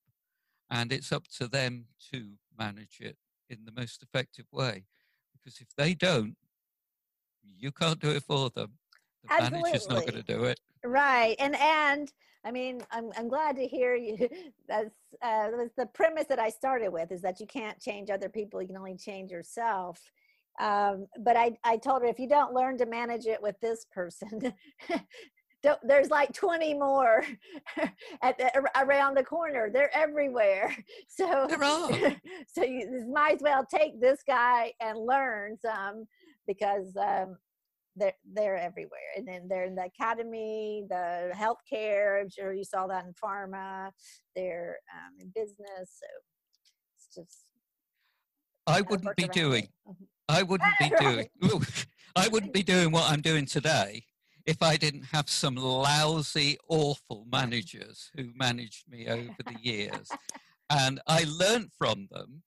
and 0.69 0.91
it's 0.91 1.11
up 1.11 1.27
to 1.37 1.47
them 1.47 1.85
to 2.11 2.33
manage 2.57 2.99
it 3.01 3.17
in 3.49 3.65
the 3.65 3.71
most 3.71 4.01
effective 4.01 4.45
way. 4.51 4.85
Because 5.33 5.59
if 5.59 5.75
they 5.75 5.93
don't, 5.93 6.35
you 7.43 7.71
can't 7.71 7.99
do 7.99 8.09
it 8.11 8.23
for 8.23 8.49
them. 8.49 8.71
The 9.23 9.33
Absolutely. 9.33 9.61
manager's 9.61 9.89
not 9.89 10.01
going 10.01 10.23
to 10.23 10.23
do 10.23 10.43
it. 10.45 10.59
Right. 10.83 11.35
And 11.39 11.55
and 11.55 12.11
I 12.43 12.51
mean, 12.51 12.81
I'm 12.91 13.11
I'm 13.17 13.27
glad 13.27 13.55
to 13.57 13.67
hear 13.67 13.95
you. 13.95 14.29
That's 14.67 14.95
uh, 15.21 15.49
was 15.53 15.69
the 15.77 15.85
premise 15.87 16.25
that 16.27 16.39
I 16.39 16.49
started 16.49 16.89
with 16.89 17.11
is 17.11 17.21
that 17.21 17.39
you 17.39 17.47
can't 17.47 17.79
change 17.79 18.09
other 18.09 18.29
people. 18.29 18.61
You 18.61 18.67
can 18.67 18.77
only 18.77 18.95
change 18.95 19.31
yourself. 19.31 19.99
Um, 20.59 21.07
but 21.23 21.37
I 21.37 21.57
I 21.63 21.77
told 21.77 22.01
her 22.01 22.07
if 22.07 22.19
you 22.19 22.27
don't 22.27 22.53
learn 22.53 22.77
to 22.79 22.85
manage 22.85 23.25
it 23.25 23.41
with 23.41 23.55
this 23.61 23.85
person. 23.91 24.53
there's 25.83 26.09
like 26.09 26.33
20 26.33 26.73
more 26.73 27.23
at 28.23 28.37
the, 28.37 28.51
around 28.77 29.15
the 29.15 29.23
corner. 29.23 29.69
They're 29.71 29.95
everywhere. 29.95 30.75
So 31.07 31.47
so 32.47 32.63
you 32.63 33.05
might 33.11 33.35
as 33.35 33.41
well 33.41 33.65
take 33.65 33.99
this 33.99 34.19
guy 34.25 34.73
and 34.79 34.97
learn 34.97 35.57
some 35.57 36.05
because 36.47 36.95
um, 36.97 37.37
they're 37.95 38.13
they're 38.33 38.57
everywhere. 38.57 39.11
And 39.17 39.27
then 39.27 39.47
they're 39.47 39.65
in 39.65 39.75
the 39.75 39.85
academy 39.85 40.85
the 40.89 41.31
healthcare 41.35 42.21
i'm 42.21 42.29
sure 42.29 42.53
you 42.53 42.63
saw 42.63 42.87
that 42.87 43.05
in 43.05 43.13
pharma. 43.13 43.91
They're 44.35 44.77
um, 44.93 45.19
in 45.19 45.31
business 45.35 45.57
so 45.99 46.07
it's 46.95 47.15
just 47.15 47.45
i 48.67 48.81
wouldn't 48.81 49.15
be 49.15 49.27
doing 49.27 49.67
mm-hmm. 49.87 50.03
I 50.31 50.43
wouldn't 50.43 50.77
be 50.79 50.91
doing 50.99 51.27
i 52.15 52.27
wouldn't 52.27 52.53
be 52.53 52.63
doing 52.63 52.91
what 52.91 53.09
i'm 53.09 53.21
doing 53.21 53.45
today 53.45 54.03
if 54.45 54.61
i 54.61 54.75
didn't 54.75 55.05
have 55.05 55.29
some 55.29 55.55
lousy 55.55 56.57
awful 56.67 57.25
managers 57.31 58.09
who 58.15 58.29
managed 58.35 58.89
me 58.89 59.07
over 59.07 59.43
the 59.45 59.57
years 59.61 60.09
and 60.69 60.99
i 61.07 61.25
learned 61.27 61.71
from 61.77 62.07
them 62.11 62.43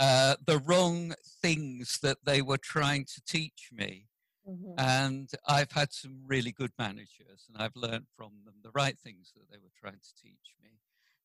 uh, 0.00 0.34
the 0.46 0.58
wrong 0.58 1.14
things 1.42 2.00
that 2.02 2.16
they 2.24 2.42
were 2.42 2.58
trying 2.58 3.04
to 3.04 3.22
teach 3.24 3.68
me 3.70 4.06
Mm-hmm. 4.48 4.72
And 4.78 5.30
I've 5.46 5.70
had 5.70 5.92
some 5.92 6.22
really 6.26 6.52
good 6.52 6.72
managers, 6.78 7.46
and 7.48 7.62
I've 7.62 7.76
learned 7.76 8.06
from 8.16 8.32
them 8.44 8.54
the 8.62 8.72
right 8.74 8.98
things 8.98 9.32
that 9.36 9.50
they 9.50 9.58
were 9.58 9.70
trying 9.78 10.00
to 10.00 10.22
teach 10.22 10.56
me. 10.62 10.70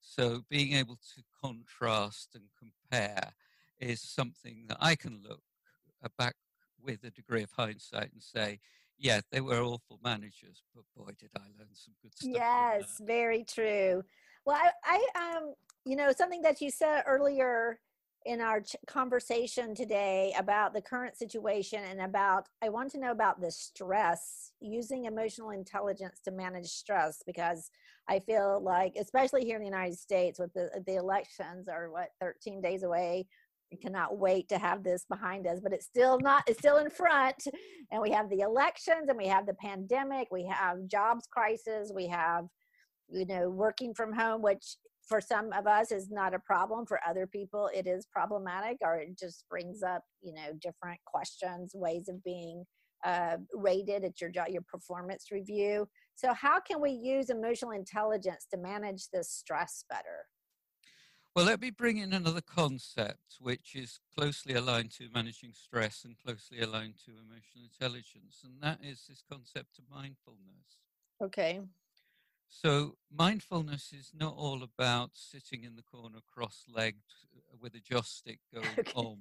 So 0.02 0.44
being 0.50 0.74
able 0.74 0.98
to 1.16 1.24
contrast 1.44 2.36
and 2.36 2.46
compare 2.58 3.34
is 3.80 4.02
something 4.02 4.66
that 4.70 4.78
I 4.80 4.96
can 4.96 5.22
look 5.28 5.42
back 6.18 6.36
with 6.82 7.04
a 7.04 7.12
degree 7.12 7.44
of 7.44 7.52
hindsight 7.52 8.12
and 8.14 8.22
say, 8.22 8.60
yeah, 8.98 9.22
they 9.32 9.42
were 9.42 9.62
awful 9.62 10.00
managers, 10.04 10.64
but 10.74 10.84
boy, 10.96 11.12
did 11.20 11.30
I 11.36 11.42
learn 11.58 11.70
some 11.74 11.94
good 12.02 12.14
stuff. 12.16 12.32
Yes, 12.34 13.02
very 13.06 13.44
true. 13.44 14.04
Well, 14.46 14.58
I, 14.58 14.72
I, 15.16 15.36
um, 15.38 15.54
you 15.86 15.96
know, 15.96 16.12
something 16.12 16.42
that 16.42 16.62
you 16.62 16.72
said 16.72 17.04
earlier 17.06 17.80
in 18.28 18.42
our 18.42 18.62
ch- 18.62 18.76
conversation 18.88 19.74
today 19.74 20.34
about 20.38 20.74
the 20.74 20.82
current 20.82 21.16
situation 21.16 21.82
and 21.90 22.02
about 22.02 22.48
i 22.62 22.68
want 22.68 22.92
to 22.92 23.00
know 23.00 23.12
about 23.12 23.40
the 23.40 23.50
stress 23.50 24.52
using 24.60 25.06
emotional 25.06 25.52
intelligence 25.52 26.20
to 26.20 26.32
manage 26.32 26.68
stress 26.68 27.24
because 27.26 27.72
i 28.10 28.20
feel 28.20 28.60
like 28.62 28.94
especially 29.00 29.46
here 29.46 29.56
in 29.56 29.62
the 29.62 29.68
united 29.68 29.98
states 29.98 30.40
with 30.40 30.54
the 30.54 30.70
the 30.86 30.96
elections 30.96 31.68
are 31.68 31.90
what 31.90 32.10
13 32.20 32.62
days 32.62 32.84
away 32.84 33.26
cannot 33.76 34.18
wait 34.18 34.48
to 34.48 34.58
have 34.58 34.84
this 34.84 35.06
behind 35.10 35.46
us 35.46 35.60
but 35.62 35.74
it's 35.74 35.86
still 35.86 36.18
not 36.20 36.44
it's 36.48 36.60
still 36.60 36.78
in 36.78 36.90
front 36.90 37.36
and 37.92 38.02
we 38.02 38.10
have 38.12 38.30
the 38.30 38.40
elections 38.40 39.10
and 39.10 39.18
we 39.18 39.28
have 39.28 39.46
the 39.46 39.54
pandemic 39.56 40.28
we 40.32 40.46
have 40.46 40.78
jobs 40.88 41.28
crisis 41.30 41.92
we 41.94 42.08
have 42.08 42.46
you 43.10 43.26
know 43.26 43.50
working 43.50 43.94
from 43.94 44.14
home 44.14 44.42
which 44.42 44.78
for 45.08 45.20
some 45.20 45.52
of 45.54 45.68
us 45.68 45.92
is 45.92 46.10
not 46.10 46.34
a 46.34 46.40
problem 46.40 46.86
for 46.86 47.00
other 47.08 47.28
people 47.28 47.70
it 47.74 47.88
is 47.88 48.06
problematic 48.06 48.78
or 48.82 48.96
it 48.96 49.18
just 49.18 49.44
brings 49.50 49.84
up 49.84 50.02
you 50.22 50.34
know 50.34 50.54
different 50.62 51.00
questions 51.06 51.72
ways 51.76 52.08
of 52.08 52.24
being 52.24 52.64
uh, 53.06 53.38
rated 53.54 54.04
at 54.04 54.20
your 54.20 54.30
job 54.30 54.48
your 54.50 54.64
performance 54.64 55.28
review. 55.32 55.88
So 56.16 56.34
how 56.34 56.60
can 56.60 56.82
we 56.82 56.92
use 56.92 57.30
emotional 57.30 57.72
intelligence 57.72 58.48
to 58.52 58.60
manage 58.60 59.08
this 59.14 59.32
stress 59.32 59.84
better 59.90 60.26
well 61.38 61.46
let 61.46 61.62
me 61.62 61.70
bring 61.70 61.98
in 61.98 62.14
another 62.14 62.42
concept 62.42 63.38
which 63.40 63.76
is 63.76 64.00
closely 64.18 64.56
aligned 64.56 64.90
to 64.90 65.08
managing 65.14 65.54
stress 65.54 66.04
and 66.04 66.16
closely 66.18 66.62
aligned 66.62 66.96
to 66.98 67.12
emotional 67.12 67.64
intelligence 67.64 68.42
and 68.44 68.56
that 68.60 68.80
is 68.84 69.06
this 69.08 69.22
concept 69.30 69.78
of 69.78 69.84
mindfulness 69.88 70.80
okay 71.22 71.62
so 72.50 72.96
mindfulness 73.16 73.94
is 73.94 74.14
not 74.20 74.34
all 74.36 74.64
about 74.64 75.12
sitting 75.14 75.64
in 75.64 75.76
the 75.76 75.84
corner 75.84 76.18
cross-legged 76.26 77.04
uh, 77.36 77.56
with 77.62 77.76
a 77.76 77.80
joystick 77.80 78.40
going 78.54 78.66
okay. 78.80 78.92
om. 78.96 79.20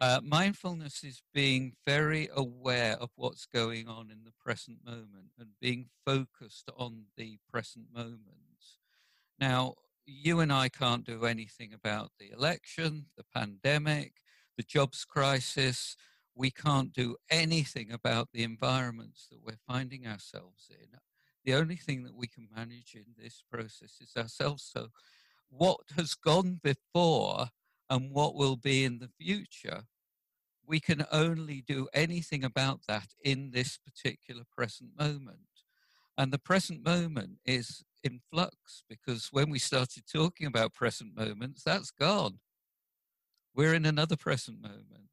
Uh, 0.00 0.20
mindfulness 0.24 1.04
is 1.04 1.22
being 1.32 1.74
very 1.86 2.28
aware 2.34 2.94
of 2.94 3.10
what's 3.14 3.46
going 3.46 3.86
on 3.86 4.10
in 4.10 4.24
the 4.24 4.32
present 4.32 4.78
moment 4.84 5.30
and 5.38 5.50
being 5.60 5.86
focused 6.04 6.68
on 6.76 7.04
the 7.16 7.38
present 7.50 7.86
moment. 7.94 8.20
Now, 9.38 9.74
you 10.06 10.40
and 10.40 10.52
I 10.52 10.68
can't 10.68 11.04
do 11.04 11.24
anything 11.24 11.72
about 11.72 12.12
the 12.18 12.30
election, 12.30 13.06
the 13.16 13.24
pandemic, 13.34 14.14
the 14.56 14.62
jobs 14.62 15.04
crisis. 15.04 15.96
We 16.34 16.50
can't 16.50 16.92
do 16.92 17.16
anything 17.30 17.90
about 17.90 18.28
the 18.32 18.42
environments 18.42 19.26
that 19.30 19.42
we're 19.42 19.58
finding 19.66 20.06
ourselves 20.06 20.70
in 20.70 20.98
the 21.46 21.54
only 21.54 21.76
thing 21.76 22.02
that 22.02 22.14
we 22.14 22.26
can 22.26 22.48
manage 22.54 22.94
in 22.94 23.06
this 23.16 23.42
process 23.50 23.98
is 24.00 24.12
ourselves. 24.18 24.68
So, 24.70 24.88
what 25.48 25.78
has 25.96 26.14
gone 26.14 26.60
before 26.62 27.46
and 27.88 28.10
what 28.10 28.34
will 28.34 28.56
be 28.56 28.84
in 28.84 28.98
the 28.98 29.08
future, 29.08 29.84
we 30.66 30.80
can 30.80 31.06
only 31.12 31.62
do 31.64 31.88
anything 31.94 32.42
about 32.42 32.80
that 32.88 33.14
in 33.22 33.52
this 33.52 33.78
particular 33.78 34.42
present 34.50 34.90
moment. 34.98 35.38
And 36.18 36.32
the 36.32 36.38
present 36.38 36.84
moment 36.84 37.38
is 37.44 37.84
in 38.06 38.20
flux 38.30 38.82
because 38.88 39.28
when 39.30 39.50
we 39.50 39.58
started 39.58 40.04
talking 40.10 40.46
about 40.46 40.72
present 40.72 41.14
moments, 41.16 41.62
that's 41.62 41.90
gone. 41.90 42.38
We're 43.54 43.74
in 43.74 43.86
another 43.86 44.16
present 44.16 44.60
moment. 44.60 45.10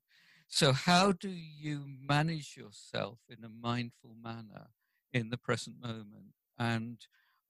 So, 0.48 0.72
how 0.72 1.14
do 1.14 1.30
you 1.30 1.86
manage 1.88 2.56
yourself 2.56 3.20
in 3.28 3.44
a 3.44 3.50
mindful 3.50 4.16
manner? 4.22 4.68
in 5.14 5.30
the 5.30 5.38
present 5.38 5.78
moment. 5.82 6.34
And 6.58 6.98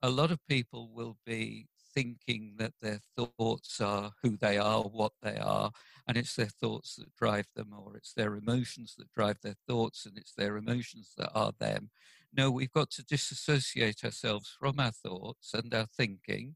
a 0.01 0.09
lot 0.09 0.31
of 0.31 0.45
people 0.47 0.89
will 0.93 1.17
be 1.25 1.67
thinking 1.93 2.55
that 2.57 2.73
their 2.81 2.99
thoughts 3.15 3.79
are 3.81 4.11
who 4.21 4.37
they 4.37 4.57
are, 4.57 4.81
what 4.83 5.13
they 5.21 5.37
are, 5.37 5.71
and 6.07 6.17
it's 6.17 6.35
their 6.35 6.47
thoughts 6.47 6.95
that 6.95 7.15
drive 7.15 7.47
them, 7.55 7.73
or 7.77 7.95
it's 7.95 8.13
their 8.13 8.35
emotions 8.35 8.95
that 8.97 9.11
drive 9.11 9.37
their 9.41 9.55
thoughts, 9.67 10.05
and 10.05 10.17
it's 10.17 10.33
their 10.33 10.57
emotions 10.57 11.13
that 11.17 11.31
are 11.33 11.53
them. 11.59 11.89
No, 12.35 12.49
we've 12.49 12.71
got 12.71 12.89
to 12.91 13.03
disassociate 13.03 14.03
ourselves 14.03 14.55
from 14.59 14.79
our 14.79 14.91
thoughts 14.91 15.53
and 15.53 15.73
our 15.73 15.85
thinking. 15.85 16.55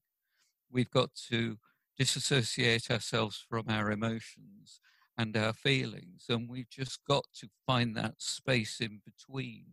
We've 0.72 0.92
got 0.92 1.10
to 1.30 1.58
disassociate 1.98 2.92
ourselves 2.92 3.44
from 3.48 3.66
our 3.70 3.92
emotions 3.92 4.82
and 5.18 5.36
our 5.36 5.54
feelings, 5.54 6.26
and 6.30 6.50
we've 6.50 6.70
just 6.70 7.00
got 7.08 7.26
to 7.40 7.50
find 7.66 7.96
that 7.96 8.16
space 8.22 8.80
in 8.80 9.02
between. 9.06 9.66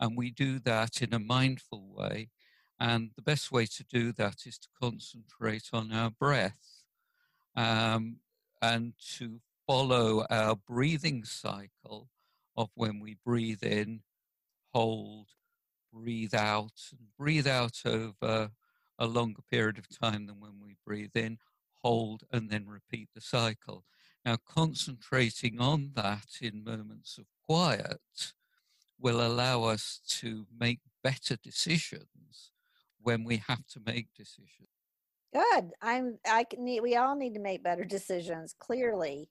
And 0.00 0.16
we 0.16 0.30
do 0.30 0.60
that 0.60 1.02
in 1.02 1.12
a 1.12 1.18
mindful 1.18 1.88
way. 1.92 2.28
And 2.80 3.10
the 3.16 3.22
best 3.22 3.50
way 3.50 3.66
to 3.66 3.84
do 3.84 4.12
that 4.12 4.46
is 4.46 4.58
to 4.58 4.68
concentrate 4.80 5.70
on 5.72 5.92
our 5.92 6.10
breath 6.10 6.84
um, 7.56 8.18
and 8.62 8.92
to 9.16 9.40
follow 9.66 10.24
our 10.30 10.54
breathing 10.54 11.24
cycle 11.24 12.08
of 12.56 12.70
when 12.74 13.00
we 13.00 13.16
breathe 13.24 13.64
in, 13.64 14.02
hold, 14.72 15.26
breathe 15.92 16.34
out, 16.34 16.90
and 16.92 17.08
breathe 17.18 17.48
out 17.48 17.82
over 17.84 18.50
a 18.98 19.06
longer 19.06 19.42
period 19.50 19.78
of 19.78 19.88
time 19.88 20.26
than 20.26 20.40
when 20.40 20.60
we 20.62 20.76
breathe 20.86 21.16
in, 21.16 21.38
hold, 21.82 22.22
and 22.32 22.48
then 22.48 22.66
repeat 22.66 23.08
the 23.14 23.20
cycle. 23.20 23.84
Now, 24.24 24.36
concentrating 24.36 25.60
on 25.60 25.92
that 25.94 26.26
in 26.40 26.64
moments 26.64 27.18
of 27.18 27.26
quiet 27.46 28.32
will 29.00 29.24
allow 29.24 29.64
us 29.64 30.00
to 30.08 30.46
make 30.58 30.80
better 31.02 31.36
decisions 31.36 32.50
when 33.08 33.24
we 33.24 33.42
have 33.48 33.66
to 33.68 33.80
make 33.86 34.08
decisions. 34.14 34.68
Good. 35.32 35.70
I'm. 35.82 36.18
I 36.26 36.44
need. 36.58 36.80
We 36.80 36.96
all 36.96 37.16
need 37.16 37.34
to 37.34 37.40
make 37.40 37.64
better 37.64 37.84
decisions. 37.84 38.54
Clearly, 38.58 39.28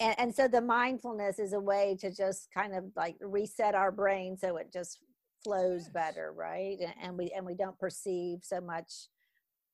and, 0.00 0.14
and 0.18 0.34
so 0.34 0.48
the 0.48 0.60
mindfulness 0.60 1.38
is 1.38 1.52
a 1.52 1.60
way 1.60 1.96
to 2.00 2.14
just 2.14 2.48
kind 2.52 2.74
of 2.74 2.84
like 2.96 3.16
reset 3.20 3.74
our 3.74 3.90
brain 3.90 4.36
so 4.36 4.56
it 4.56 4.72
just 4.72 4.98
flows 5.44 5.82
yes. 5.84 5.92
better 5.92 6.32
right 6.36 6.78
and, 6.80 6.94
and, 7.02 7.16
we 7.16 7.32
and 7.36 7.44
we 7.46 7.54
don't 7.54 7.78
perceive 7.78 8.40
so 8.42 8.60
much 8.60 8.92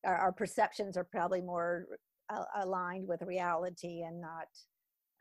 our, 0.04 0.16
our 0.16 0.32
perceptions 0.32 0.96
are 0.96 1.04
probably 1.04 1.40
more 1.40 1.86
uh, 2.30 2.44
aligned 2.62 3.08
with 3.08 3.22
reality 3.22 4.02
and 4.02 4.20
not 4.20 4.48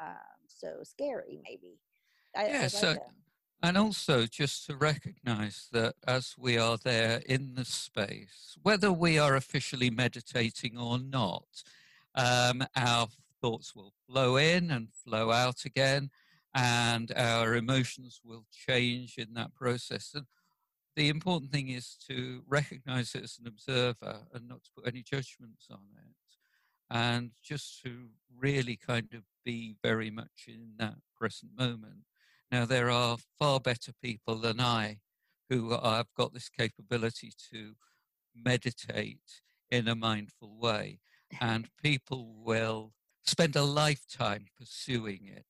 um, 0.02 0.16
so 0.48 0.68
scary 0.84 1.40
maybe 1.44 1.80
I, 2.36 2.48
yeah, 2.48 2.68
so, 2.68 2.96
and 3.64 3.78
also 3.78 4.26
just 4.26 4.66
to 4.66 4.76
recognize 4.76 5.70
that 5.72 5.96
as 6.06 6.36
we 6.38 6.58
are 6.58 6.78
there 6.84 7.22
in 7.26 7.56
the 7.56 7.64
space, 7.64 8.58
whether 8.62 8.92
we 8.92 9.18
are 9.18 9.38
officially 9.38 9.90
meditating 9.90 10.78
or 10.78 11.00
not, 11.00 11.64
um, 12.14 12.66
our 12.76 13.08
thoughts 13.42 13.74
will 13.74 13.94
flow 14.06 14.36
in 14.36 14.70
and 14.70 14.90
flow 14.92 15.32
out 15.32 15.64
again, 15.64 16.10
and 16.54 17.14
our 17.16 17.56
emotions 17.56 18.20
will 18.24 18.46
change 18.52 19.18
in 19.18 19.34
that 19.34 19.56
process. 19.56 20.12
And 20.14 20.26
the 20.98 21.08
important 21.08 21.54
thing 21.54 21.70
is 21.70 21.96
to 22.10 22.44
recognize 22.46 23.16
it 23.16 23.24
as 23.24 23.40
an 23.40 23.48
observer 23.48 24.28
and 24.34 24.48
not 24.50 24.66
to 24.66 24.72
put 24.76 24.88
any 24.88 25.04
judgments 25.04 25.68
on 25.72 25.80
it. 25.96 26.16
And 26.90 27.32
just 27.42 27.82
to 27.84 28.10
really 28.38 28.76
kind 28.76 29.08
of 29.14 29.24
be 29.46 29.78
very 29.82 30.12
much 30.12 30.48
in 30.48 30.74
that 30.80 30.96
present 31.18 31.52
moment. 31.58 32.04
Now, 32.54 32.66
there 32.66 32.92
are 32.92 33.18
far 33.40 33.60
better 33.60 33.94
people 34.00 34.36
than 34.36 34.60
I 34.60 35.00
who 35.50 35.72
have 35.72 36.06
got 36.16 36.36
this 36.36 36.50
capability 36.50 37.34
to 37.52 37.74
meditate 38.36 39.42
in 39.72 39.88
a 39.88 39.96
mindful 39.96 40.56
way, 40.60 41.00
and 41.42 41.68
people 41.82 42.32
will 42.46 42.94
spend 43.24 43.56
a 43.56 43.64
lifetime 43.64 44.46
pursuing 44.56 45.22
it. 45.26 45.46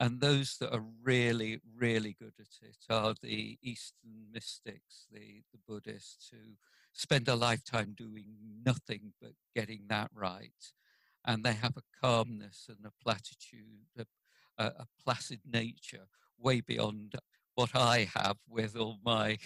And 0.00 0.20
those 0.20 0.56
that 0.58 0.74
are 0.74 0.82
really, 1.00 1.60
really 1.76 2.16
good 2.18 2.34
at 2.40 2.68
it 2.68 2.78
are 2.90 3.14
the 3.22 3.56
Eastern 3.62 4.26
mystics, 4.32 5.06
the, 5.12 5.44
the 5.52 5.60
Buddhists, 5.64 6.30
who 6.32 6.54
spend 6.92 7.28
a 7.28 7.36
lifetime 7.36 7.94
doing 7.96 8.34
nothing 8.66 9.12
but 9.22 9.34
getting 9.54 9.82
that 9.90 10.10
right. 10.12 10.72
And 11.24 11.44
they 11.44 11.52
have 11.52 11.76
a 11.76 12.04
calmness 12.04 12.68
and 12.68 12.84
a 12.84 13.04
platitude, 13.04 13.86
a, 13.96 14.06
a, 14.60 14.66
a 14.66 14.86
placid 15.04 15.42
nature 15.48 16.08
way 16.40 16.60
beyond 16.60 17.14
what 17.54 17.74
I 17.74 18.08
have 18.14 18.36
with 18.48 18.76
all 18.76 18.98
my 19.04 19.38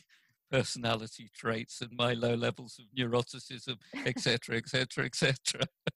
personality 0.50 1.30
traits 1.34 1.80
and 1.80 1.90
my 1.96 2.12
low 2.12 2.34
levels 2.34 2.78
of 2.78 2.84
neuroticism, 2.96 3.76
etc., 4.04 4.56
etc., 4.58 5.06
etc. 5.06 5.36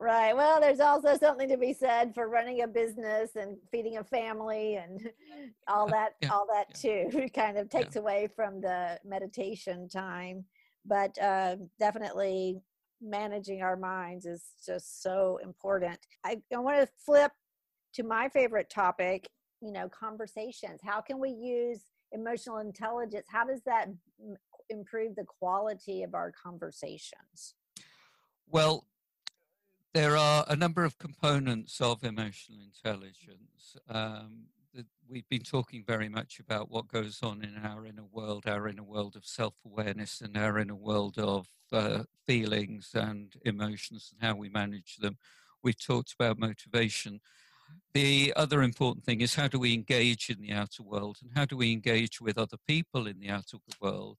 Right. 0.01 0.35
Well, 0.35 0.61
there's 0.61 0.81
also 0.81 1.17
something 1.19 1.49
to 1.51 1.59
be 1.59 1.75
said 1.75 2.15
for 2.15 2.29
running 2.29 2.63
a 2.63 2.69
business 2.69 3.37
and 3.37 3.57
feeding 3.71 3.99
a 3.99 4.05
family 4.05 4.77
and 4.77 5.11
all 5.69 5.87
that. 5.89 6.15
Yeah, 6.23 6.31
all 6.33 6.47
that 6.53 6.69
yeah. 6.83 7.11
too 7.11 7.29
kind 7.35 7.59
of 7.59 7.69
takes 7.69 7.97
yeah. 7.97 8.01
away 8.01 8.29
from 8.35 8.63
the 8.63 8.99
meditation 9.05 9.89
time, 9.89 10.45
but 10.87 11.17
uh, 11.21 11.57
definitely 11.79 12.59
managing 13.03 13.63
our 13.63 13.77
minds 13.77 14.25
is 14.25 14.43
just 14.65 15.03
so 15.03 15.39
important. 15.43 15.99
I, 16.25 16.39
I 16.55 16.59
want 16.59 16.81
to 16.81 16.89
flip 17.05 17.33
to 17.95 18.03
my 18.03 18.29
favorite 18.29 18.71
topic. 18.71 19.29
You 19.61 19.73
know, 19.73 19.89
conversations. 19.89 20.81
How 20.85 21.01
can 21.01 21.19
we 21.19 21.31
use 21.31 21.81
emotional 22.13 22.59
intelligence 22.59 23.27
how 23.29 23.45
does 23.45 23.61
that 23.67 23.89
improve 24.69 25.15
the 25.17 25.25
quality 25.25 26.03
of 26.03 26.15
our 26.15 26.33
conversations? 26.33 27.55
Well, 28.49 28.87
there 29.93 30.17
are 30.17 30.45
a 30.49 30.57
number 30.57 30.85
of 30.85 30.99
components 30.99 31.81
of 31.81 32.05
emotional 32.05 32.59
intelligence. 32.61 33.77
Um, 33.89 34.47
we've 35.09 35.29
been 35.29 35.43
talking 35.43 35.85
very 35.87 36.09
much 36.09 36.39
about 36.41 36.71
what 36.71 36.89
goes 36.89 37.21
on 37.23 37.43
in 37.43 37.57
our 37.65 37.87
inner 37.87 38.05
world, 38.05 38.45
our 38.47 38.69
inner 38.69 38.83
world 38.83 39.17
of 39.17 39.25
self 39.25 39.55
awareness, 39.65 40.21
and 40.21 40.37
our 40.37 40.59
inner 40.59 40.75
world 40.75 41.19
of 41.19 41.49
uh, 41.73 42.03
feelings 42.27 42.91
and 42.95 43.35
emotions 43.45 44.13
and 44.13 44.29
how 44.29 44.37
we 44.37 44.49
manage 44.49 44.97
them. 44.97 45.17
We've 45.63 45.81
talked 45.81 46.13
about 46.13 46.39
motivation. 46.39 47.21
The 47.95 48.33
other 48.37 48.63
important 48.63 49.05
thing 49.05 49.21
is 49.23 49.35
how 49.35 49.49
do 49.49 49.59
we 49.59 49.73
engage 49.73 50.29
in 50.29 50.41
the 50.41 50.53
outer 50.53 50.83
world 50.83 51.19
and 51.23 51.31
how 51.35 51.47
do 51.47 51.57
we 51.57 51.73
engage 51.73 52.21
with 52.21 52.37
other 52.37 52.59
people 52.67 53.07
in 53.07 53.19
the 53.21 53.31
outer 53.31 53.57
world 53.81 54.19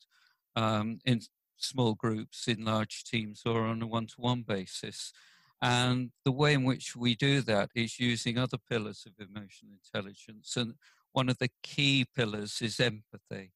um, 0.55 0.99
in 1.05 1.21
small 1.57 1.93
groups, 1.93 2.47
in 2.47 2.65
large 2.65 3.03
teams, 3.03 3.43
or 3.45 3.61
on 3.65 3.81
a 3.81 3.87
one 3.87 4.07
to 4.07 4.15
one 4.17 4.41
basis. 4.41 5.13
And 5.61 6.11
the 6.23 6.31
way 6.31 6.53
in 6.53 6.63
which 6.63 6.95
we 6.95 7.15
do 7.15 7.41
that 7.41 7.69
is 7.75 7.99
using 7.99 8.37
other 8.37 8.57
pillars 8.57 9.05
of 9.05 9.13
emotional 9.19 9.73
intelligence. 9.73 10.55
And 10.55 10.75
one 11.11 11.29
of 11.29 11.39
the 11.39 11.49
key 11.63 12.05
pillars 12.15 12.61
is 12.61 12.79
empathy. 12.79 13.51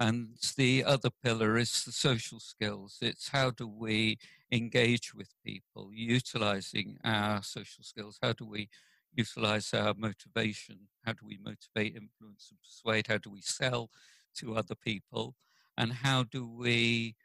And 0.00 0.36
the 0.56 0.82
other 0.84 1.10
pillar 1.22 1.56
is 1.56 1.84
the 1.84 1.92
social 1.92 2.40
skills. 2.40 2.98
It's 3.00 3.28
how 3.28 3.50
do 3.50 3.68
we 3.68 4.18
engage 4.50 5.14
with 5.14 5.28
people, 5.44 5.90
utilizing 5.92 6.98
our 7.04 7.42
social 7.42 7.84
skills? 7.84 8.18
How 8.20 8.32
do 8.32 8.44
we 8.44 8.68
utilize 9.14 9.72
our 9.72 9.94
motivation? 9.94 10.88
How 11.04 11.12
do 11.12 11.26
we 11.26 11.38
motivate, 11.42 11.96
influence, 11.96 12.50
and 12.50 12.58
persuade? 12.60 13.06
How 13.06 13.18
do 13.18 13.30
we 13.30 13.40
sell 13.40 13.90
to 14.36 14.56
other 14.56 14.74
people? 14.74 15.36
and 15.76 15.92
how 15.92 16.22
do 16.24 16.46
we 16.46 17.16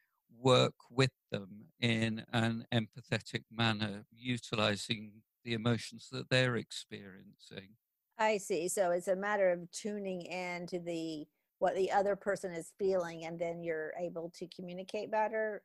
work 0.42 0.74
with 0.90 1.12
them 1.32 1.66
in 1.80 2.24
an 2.32 2.66
empathetic 2.74 3.44
manner, 3.52 4.06
utilizing 4.12 5.22
the 5.44 5.54
emotions 5.54 6.10
that 6.12 6.30
they're 6.30 6.56
experiencing. 6.56 7.76
I 8.18 8.38
see. 8.38 8.68
So 8.68 8.92
it's 8.92 9.08
a 9.08 9.16
matter 9.16 9.50
of 9.52 9.70
tuning 9.72 10.22
in 10.24 10.68
to 10.68 10.80
the 10.80 11.26
what 11.60 11.76
the 11.76 11.92
other 11.92 12.16
person 12.16 12.52
is 12.52 12.72
feeling 12.78 13.26
and 13.26 13.38
then 13.38 13.64
you're 13.64 13.94
able 14.00 14.32
to 14.38 14.48
communicate 14.48 15.12
better. 15.12 15.62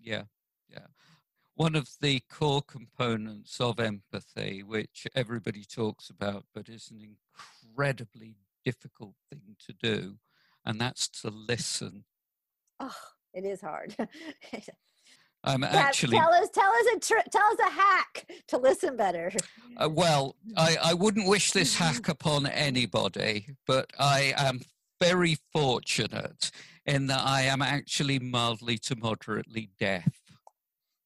Yeah. 0.00 0.24
Yeah. 0.68 0.86
One 1.58 1.74
of 1.74 1.88
the 2.00 2.22
core 2.30 2.62
components 2.62 3.60
of 3.60 3.80
empathy, 3.80 4.62
which 4.62 5.08
everybody 5.16 5.64
talks 5.64 6.08
about, 6.08 6.44
but 6.54 6.68
is 6.68 6.88
an 6.92 7.00
incredibly 7.00 8.36
difficult 8.64 9.16
thing 9.28 9.56
to 9.66 9.72
do, 9.72 10.18
and 10.64 10.80
that's 10.80 11.08
to 11.22 11.30
listen 11.30 12.04
oh, 12.78 12.94
it 13.34 13.44
is 13.44 13.60
hard. 13.60 13.96
I'm 15.42 15.64
actually 15.64 16.16
tell 16.16 16.32
us 16.32 16.48
tell 16.54 16.70
us 16.70 16.86
a 16.94 17.00
tr- 17.00 17.28
tell 17.32 17.46
us 17.46 17.58
a 17.58 17.70
hack 17.70 18.30
to 18.46 18.56
listen 18.56 18.96
better. 18.96 19.32
Uh, 19.76 19.88
well, 19.88 20.36
I, 20.56 20.76
I 20.80 20.94
wouldn't 20.94 21.28
wish 21.28 21.50
this 21.50 21.74
hack 21.74 22.08
upon 22.08 22.46
anybody, 22.46 23.56
but 23.66 23.92
I 23.98 24.32
am 24.36 24.60
very 25.00 25.38
fortunate 25.52 26.52
in 26.86 27.08
that 27.08 27.22
I 27.24 27.42
am 27.42 27.62
actually 27.62 28.20
mildly 28.20 28.78
to 28.78 28.94
moderately 28.94 29.70
deaf. 29.78 30.27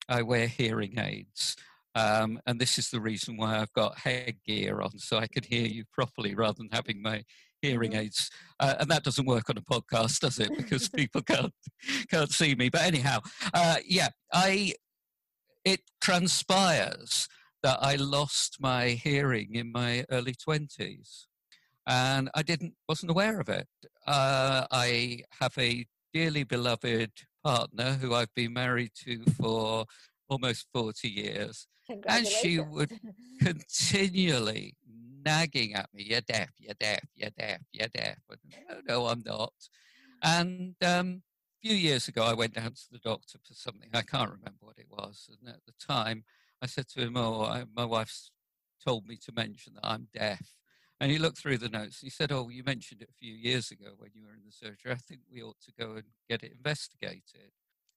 I 0.09 0.23
wear 0.23 0.47
hearing 0.47 0.99
aids. 0.99 1.57
Um, 1.95 2.41
and 2.47 2.59
this 2.59 2.79
is 2.79 2.91
the 2.91 3.01
reason 3.01 3.37
why 3.37 3.59
I've 3.59 3.73
got 3.75 3.99
headgear 3.99 4.81
on, 4.81 4.99
so 4.99 5.19
I 5.19 5.27
can 5.27 5.45
hear 5.45 5.67
you 5.67 5.85
properly 5.93 6.35
rather 6.35 6.57
than 6.59 6.71
having 6.73 7.03
my 7.03 7.23
hearing 7.61 7.95
aids, 7.95 8.31
uh, 8.61 8.75
and 8.81 8.91
that 8.91 9.05
doesn't 9.05 9.27
work 9.27 9.49
on 9.49 9.57
a 9.57 9.61
podcast, 9.61 10.21
does 10.21 10.39
it? 10.39 10.51
Because 10.57 10.89
people 10.97 11.23
can't 11.23 11.53
can't 12.11 12.33
see 12.33 12.55
me. 12.55 12.69
But 12.69 12.83
anyhow, 12.83 13.21
uh, 13.55 13.77
yeah, 13.87 14.09
I 14.33 14.75
it 15.65 15.81
transpires 16.01 17.29
that 17.63 17.79
I 17.81 17.95
lost 17.97 18.57
my 18.61 18.89
hearing 18.89 19.55
in 19.55 19.71
my 19.71 20.05
early 20.11 20.35
twenties, 20.35 21.29
and 21.87 22.31
I 22.35 22.43
didn't 22.43 22.75
wasn't 22.89 23.11
aware 23.11 23.39
of 23.39 23.49
it. 23.49 23.69
Uh, 24.07 24.67
I 24.71 25.21
have 25.41 25.53
a 25.59 25.87
dearly 26.13 26.45
beloved 26.45 27.13
partner 27.45 27.95
who 27.95 28.15
I've 28.15 28.35
been 28.35 28.53
married 28.53 28.93
to 29.05 29.23
for 29.41 29.87
almost 30.29 30.67
40 30.73 31.09
years. 31.09 31.67
And 32.07 32.27
she 32.27 32.61
would 32.61 32.93
continually 33.41 34.77
nagging 35.25 35.75
at 35.75 35.89
me, 35.93 36.05
you're 36.05 36.21
deaf, 36.21 36.51
you're 36.59 36.75
deaf, 36.79 37.05
you're 37.15 37.31
deaf, 37.31 37.61
you're 37.73 37.89
deaf. 37.89 38.19
And, 38.31 38.39
no, 38.69 38.81
no, 38.87 39.07
I'm 39.07 39.23
not. 39.25 39.53
And 40.23 40.75
um, 40.85 41.23
a 41.63 41.69
few 41.69 41.77
years 41.77 42.09
ago, 42.09 42.25
I 42.25 42.35
went 42.35 42.55
down 42.55 42.73
to 42.73 42.91
the 42.91 42.99
doctor 42.99 43.39
for 43.45 43.55
something. 43.55 43.91
I 43.93 44.03
can't 44.03 44.31
remember 44.31 44.61
what 44.61 44.79
it 44.79 44.87
was. 44.89 45.29
And 45.29 45.49
at 45.49 45.61
the 45.67 45.73
time, 45.85 46.25
I 46.61 46.67
said 46.67 46.89
to 46.91 47.01
him, 47.01 47.17
oh, 47.17 47.45
I, 47.45 47.65
my 47.75 47.85
wife's 47.85 48.31
told 48.85 49.07
me 49.07 49.17
to 49.17 49.33
mention 49.33 49.75
that 49.75 49.87
I'm 49.87 50.09
deaf. 50.13 50.43
And 51.03 51.11
he 51.11 51.19
looked 51.19 51.39
through 51.39 51.59
the 51.59 51.69
notes. 51.69 52.01
He 52.01 52.11
said, 52.11 52.31
oh, 52.31 52.49
you 52.49 52.63
mentioned 52.63 53.03
it 53.03 53.09
a 53.11 53.19
few 53.19 53.35
years 53.35 53.73
ago 53.73 53.91
when 53.99 54.11
you 54.15 54.23
were 54.25 54.35
in 54.35 54.43
the 54.47 54.53
surgery. 54.53 54.93
I 54.93 54.95
think 54.95 55.23
we 55.29 55.43
ought 55.43 55.61
to 55.65 55.73
go 55.77 55.95
and 55.95 56.05
get 56.31 56.45
it 56.45 56.53
investigated. 56.53 57.51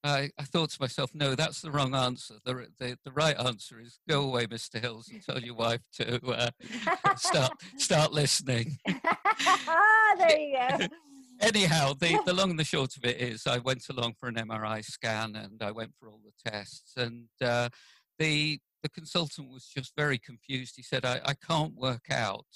I, 0.03 0.31
I 0.39 0.43
thought 0.43 0.71
to 0.71 0.81
myself, 0.81 1.11
no, 1.13 1.35
that's 1.35 1.61
the 1.61 1.69
wrong 1.69 1.93
answer. 1.93 2.33
The, 2.43 2.65
the, 2.79 2.97
the 3.05 3.11
right 3.11 3.39
answer 3.39 3.79
is 3.79 3.99
go 4.09 4.21
away, 4.21 4.47
Mr. 4.47 4.81
Hills, 4.81 5.09
and 5.09 5.23
tell 5.23 5.39
your 5.39 5.53
wife 5.53 5.81
to 5.97 6.19
uh, 6.31 6.49
start 7.15 7.51
start 7.77 8.11
listening. 8.11 8.79
ah, 8.87 10.15
there 10.17 10.39
you 10.39 10.57
go. 10.57 10.85
Anyhow, 11.41 11.93
the, 11.93 12.19
the 12.25 12.33
long 12.33 12.49
and 12.49 12.59
the 12.59 12.63
short 12.63 12.97
of 12.97 13.05
it 13.05 13.17
is 13.17 13.45
I 13.45 13.59
went 13.59 13.87
along 13.87 14.15
for 14.19 14.29
an 14.29 14.35
MRI 14.35 14.83
scan 14.83 15.35
and 15.35 15.61
I 15.61 15.69
went 15.69 15.91
for 15.99 16.09
all 16.09 16.21
the 16.25 16.49
tests. 16.49 16.97
And 16.97 17.27
uh, 17.39 17.69
the, 18.17 18.59
the 18.81 18.89
consultant 18.89 19.51
was 19.51 19.65
just 19.67 19.93
very 19.95 20.17
confused. 20.17 20.73
He 20.75 20.81
said, 20.81 21.05
I, 21.05 21.21
I 21.23 21.33
can't 21.35 21.75
work 21.75 22.09
out 22.09 22.47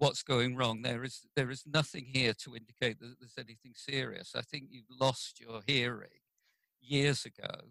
what's 0.00 0.22
going 0.22 0.56
wrong. 0.56 0.80
There 0.80 1.04
is, 1.04 1.26
there 1.36 1.50
is 1.50 1.64
nothing 1.66 2.06
here 2.06 2.32
to 2.42 2.56
indicate 2.56 2.98
that 3.00 3.16
there's 3.20 3.36
anything 3.38 3.74
serious. 3.74 4.32
I 4.34 4.40
think 4.40 4.68
you've 4.70 4.98
lost 4.98 5.38
your 5.38 5.60
hearing 5.66 6.22
years 6.80 7.26
ago. 7.26 7.68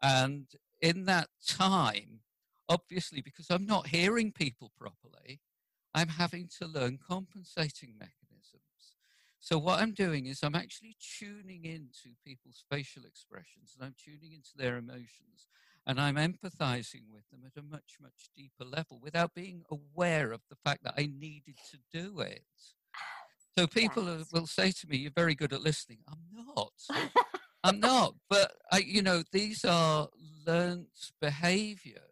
And 0.00 0.46
in 0.80 1.04
that 1.04 1.28
time, 1.46 2.20
obviously, 2.70 3.20
because 3.20 3.50
I'm 3.50 3.66
not 3.66 3.88
hearing 3.88 4.32
people 4.32 4.72
properly, 4.78 5.40
I'm 5.94 6.08
having 6.08 6.48
to 6.58 6.66
learn 6.66 6.98
compensating 7.06 7.96
mechanisms. 7.98 8.94
So 9.38 9.58
what 9.58 9.80
I'm 9.80 9.92
doing 9.92 10.24
is 10.24 10.42
I'm 10.42 10.54
actually 10.54 10.96
tuning 11.18 11.66
into 11.66 12.16
people's 12.24 12.64
facial 12.70 13.04
expressions 13.04 13.74
and 13.76 13.86
I'm 13.86 13.94
tuning 14.02 14.32
into 14.32 14.56
their 14.56 14.78
emotions 14.78 15.48
and 15.88 15.98
I'm 15.98 16.16
empathizing 16.16 17.04
with 17.10 17.28
them 17.30 17.40
at 17.46 17.58
a 17.58 17.64
much, 17.64 17.96
much 18.00 18.28
deeper 18.36 18.64
level 18.64 19.00
without 19.02 19.34
being 19.34 19.64
aware 19.70 20.32
of 20.32 20.42
the 20.50 20.56
fact 20.62 20.84
that 20.84 20.92
I 20.98 21.06
needed 21.06 21.56
to 21.70 21.78
do 21.90 22.20
it. 22.20 22.44
So 23.56 23.66
people 23.66 24.04
yes. 24.04 24.26
will 24.30 24.46
say 24.46 24.70
to 24.70 24.86
me, 24.86 24.98
You're 24.98 25.10
very 25.10 25.34
good 25.34 25.54
at 25.54 25.62
listening. 25.62 26.00
I'm 26.06 26.44
not. 26.54 26.72
I'm 27.64 27.80
not. 27.80 28.14
But, 28.28 28.52
I, 28.70 28.78
you 28.78 29.00
know, 29.00 29.22
these 29.32 29.64
are 29.64 30.08
learnt 30.46 30.88
behaviors 31.20 32.02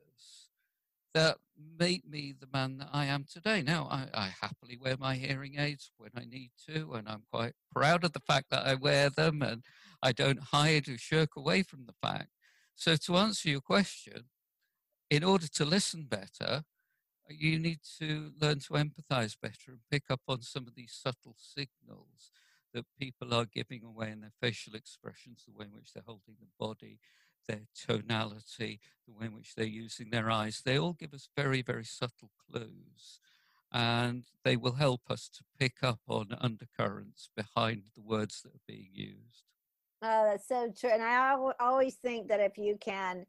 that 1.14 1.36
make 1.78 2.08
me 2.08 2.34
the 2.38 2.48
man 2.52 2.78
that 2.78 2.88
I 2.92 3.04
am 3.06 3.26
today. 3.30 3.62
Now, 3.62 3.88
I, 3.90 4.06
I, 4.12 4.32
happily 4.40 4.78
wear 4.80 4.96
my 4.98 5.14
hearing 5.14 5.58
aids 5.58 5.92
when 5.98 6.10
I 6.16 6.24
need 6.24 6.50
to, 6.68 6.94
and 6.94 7.08
I'm 7.08 7.22
quite 7.30 7.52
proud 7.70 8.04
of 8.04 8.12
the 8.12 8.20
fact 8.20 8.46
that 8.50 8.66
I 8.66 8.74
wear 8.74 9.08
them, 9.08 9.40
and 9.40 9.62
I 10.02 10.12
don't 10.12 10.40
hide 10.40 10.88
or 10.88 10.98
shirk 10.98 11.36
away 11.36 11.62
from 11.62 11.86
the 11.86 11.94
fact. 12.02 12.28
So, 12.78 12.94
to 12.94 13.16
answer 13.16 13.48
your 13.48 13.62
question, 13.62 14.26
in 15.08 15.24
order 15.24 15.48
to 15.48 15.64
listen 15.64 16.04
better, 16.04 16.62
you 17.28 17.58
need 17.58 17.80
to 17.98 18.32
learn 18.38 18.60
to 18.60 18.74
empathize 18.74 19.34
better 19.40 19.72
and 19.72 19.80
pick 19.90 20.04
up 20.10 20.20
on 20.28 20.42
some 20.42 20.68
of 20.68 20.74
these 20.74 20.92
subtle 20.92 21.34
signals 21.38 22.30
that 22.74 22.84
people 23.00 23.32
are 23.32 23.46
giving 23.46 23.82
away 23.82 24.10
in 24.10 24.20
their 24.20 24.34
facial 24.42 24.74
expressions, 24.74 25.44
the 25.46 25.58
way 25.58 25.64
in 25.64 25.72
which 25.72 25.94
they're 25.94 26.02
holding 26.06 26.36
the 26.38 26.46
body, 26.58 27.00
their 27.48 27.62
tonality, 27.74 28.78
the 29.06 29.14
way 29.14 29.26
in 29.26 29.34
which 29.34 29.54
they're 29.54 29.64
using 29.64 30.10
their 30.10 30.30
eyes. 30.30 30.60
They 30.62 30.78
all 30.78 30.92
give 30.92 31.14
us 31.14 31.30
very, 31.34 31.62
very 31.62 31.84
subtle 31.84 32.30
clues. 32.46 33.20
And 33.72 34.24
they 34.44 34.56
will 34.56 34.74
help 34.74 35.10
us 35.10 35.30
to 35.30 35.44
pick 35.58 35.82
up 35.82 36.00
on 36.06 36.36
undercurrents 36.38 37.30
behind 37.34 37.84
the 37.94 38.02
words 38.02 38.42
that 38.42 38.54
are 38.54 38.66
being 38.66 38.90
used. 38.92 39.44
Oh, 40.08 40.24
that's 40.30 40.46
so 40.46 40.72
true. 40.78 40.90
And 40.90 41.02
I 41.02 41.36
always 41.58 41.96
think 41.96 42.28
that 42.28 42.38
if 42.38 42.56
you 42.58 42.76
can 42.80 43.26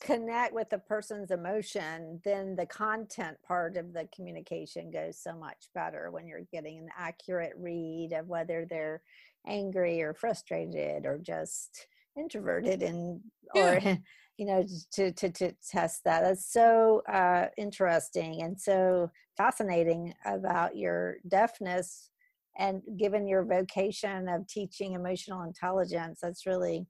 connect 0.00 0.54
with 0.54 0.70
the 0.70 0.78
person's 0.78 1.32
emotion, 1.32 2.20
then 2.24 2.54
the 2.54 2.66
content 2.66 3.36
part 3.42 3.76
of 3.76 3.92
the 3.92 4.08
communication 4.14 4.92
goes 4.92 5.18
so 5.18 5.34
much 5.36 5.68
better 5.74 6.10
when 6.12 6.28
you're 6.28 6.46
getting 6.52 6.78
an 6.78 6.88
accurate 6.96 7.54
read 7.56 8.12
of 8.12 8.28
whether 8.28 8.64
they're 8.64 9.02
angry 9.44 10.02
or 10.02 10.14
frustrated 10.14 11.04
or 11.04 11.18
just 11.18 11.88
introverted 12.16 12.82
and 12.82 13.20
or 13.54 13.80
you 14.38 14.46
know 14.46 14.64
to, 14.92 15.12
to 15.12 15.30
to 15.30 15.52
test 15.68 16.02
that 16.04 16.22
that's 16.22 16.50
so 16.50 17.02
uh 17.08 17.46
interesting 17.56 18.42
and 18.42 18.60
so 18.60 19.10
fascinating 19.36 20.14
about 20.24 20.76
your 20.76 21.16
deafness 21.28 22.10
and 22.58 22.82
given 22.98 23.26
your 23.26 23.44
vocation 23.44 24.28
of 24.28 24.46
teaching 24.46 24.94
emotional 24.94 25.42
intelligence 25.42 26.18
that's 26.22 26.46
really 26.46 26.86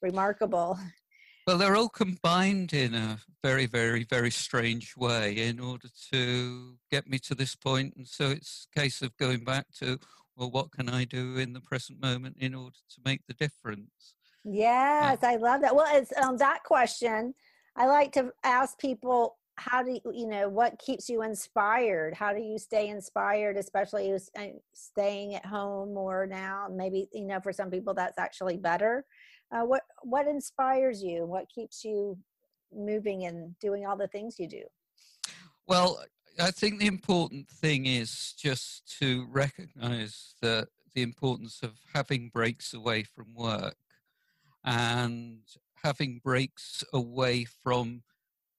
remarkable 0.00 0.78
well 1.46 1.58
they're 1.58 1.76
all 1.76 1.88
combined 1.88 2.72
in 2.72 2.94
a 2.94 3.18
very 3.42 3.66
very 3.66 4.04
very 4.04 4.30
strange 4.30 4.96
way 4.96 5.32
in 5.32 5.58
order 5.60 5.88
to 6.12 6.74
get 6.90 7.08
me 7.08 7.18
to 7.18 7.34
this 7.34 7.54
point 7.54 7.92
and 7.96 8.06
so 8.06 8.30
it's 8.30 8.66
a 8.74 8.80
case 8.80 9.02
of 9.02 9.16
going 9.16 9.44
back 9.44 9.66
to 9.76 9.98
well 10.36 10.50
what 10.50 10.70
can 10.72 10.88
i 10.88 11.04
do 11.04 11.36
in 11.36 11.52
the 11.52 11.60
present 11.60 12.00
moment 12.00 12.36
in 12.38 12.54
order 12.54 12.78
to 12.88 13.00
make 13.04 13.20
the 13.26 13.34
difference 13.34 14.14
Yes, 14.44 15.18
I 15.22 15.36
love 15.36 15.60
that. 15.62 15.74
Well, 15.74 15.86
it's 15.90 16.12
um, 16.16 16.36
that 16.38 16.64
question. 16.64 17.34
I 17.76 17.86
like 17.86 18.12
to 18.12 18.32
ask 18.44 18.78
people 18.78 19.36
how 19.56 19.82
do 19.82 19.92
you, 19.92 20.00
you 20.12 20.26
know 20.26 20.48
what 20.48 20.78
keeps 20.78 21.08
you 21.08 21.22
inspired? 21.22 22.14
How 22.14 22.32
do 22.32 22.40
you 22.40 22.58
stay 22.58 22.88
inspired, 22.88 23.56
especially 23.56 24.12
uh, 24.12 24.42
staying 24.72 25.34
at 25.34 25.44
home 25.44 25.92
more 25.92 26.26
now? 26.26 26.68
Maybe 26.70 27.08
you 27.12 27.26
know 27.26 27.40
for 27.40 27.52
some 27.52 27.70
people 27.70 27.94
that's 27.94 28.18
actually 28.18 28.56
better. 28.56 29.04
Uh, 29.50 29.64
what 29.64 29.82
what 30.02 30.26
inspires 30.26 31.02
you? 31.02 31.26
What 31.26 31.48
keeps 31.54 31.84
you 31.84 32.18
moving 32.74 33.24
and 33.24 33.58
doing 33.58 33.86
all 33.86 33.96
the 33.96 34.08
things 34.08 34.38
you 34.38 34.48
do? 34.48 34.62
Well, 35.66 36.02
I 36.40 36.50
think 36.50 36.78
the 36.78 36.86
important 36.86 37.48
thing 37.48 37.86
is 37.86 38.34
just 38.38 38.98
to 39.00 39.26
recognize 39.30 40.34
that 40.40 40.68
the 40.94 41.02
importance 41.02 41.60
of 41.62 41.72
having 41.94 42.30
breaks 42.32 42.72
away 42.72 43.02
from 43.02 43.34
work 43.34 43.76
and 44.64 45.40
having 45.82 46.20
breaks 46.24 46.84
away 46.92 47.44
from 47.44 48.02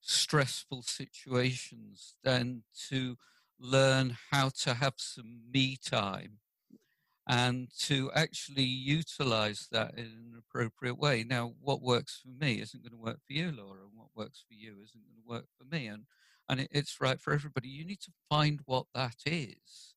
stressful 0.06 0.82
situations 0.82 2.14
than 2.22 2.62
to 2.88 3.16
learn 3.58 4.16
how 4.30 4.50
to 4.62 4.74
have 4.74 4.94
some 4.96 5.40
me 5.52 5.76
time 5.76 6.38
and 7.26 7.68
to 7.78 8.10
actually 8.14 8.64
utilize 8.64 9.68
that 9.72 9.94
in 9.96 10.04
an 10.04 10.34
appropriate 10.38 10.98
way. 10.98 11.24
Now, 11.26 11.54
what 11.60 11.80
works 11.80 12.20
for 12.22 12.44
me 12.44 12.60
isn't 12.60 12.82
going 12.82 12.92
to 12.92 13.02
work 13.04 13.20
for 13.26 13.32
you, 13.32 13.50
Laura, 13.50 13.80
and 13.82 13.96
what 13.96 14.08
works 14.14 14.44
for 14.46 14.54
you 14.54 14.74
isn't 14.82 15.04
going 15.06 15.16
to 15.16 15.28
work 15.28 15.46
for 15.56 15.64
me. 15.64 15.86
And, 15.86 16.04
and 16.48 16.60
it, 16.60 16.68
it's 16.70 17.00
right 17.00 17.18
for 17.18 17.32
everybody. 17.32 17.68
You 17.68 17.86
need 17.86 18.00
to 18.02 18.12
find 18.28 18.60
what 18.66 18.86
that 18.94 19.16
is. 19.24 19.94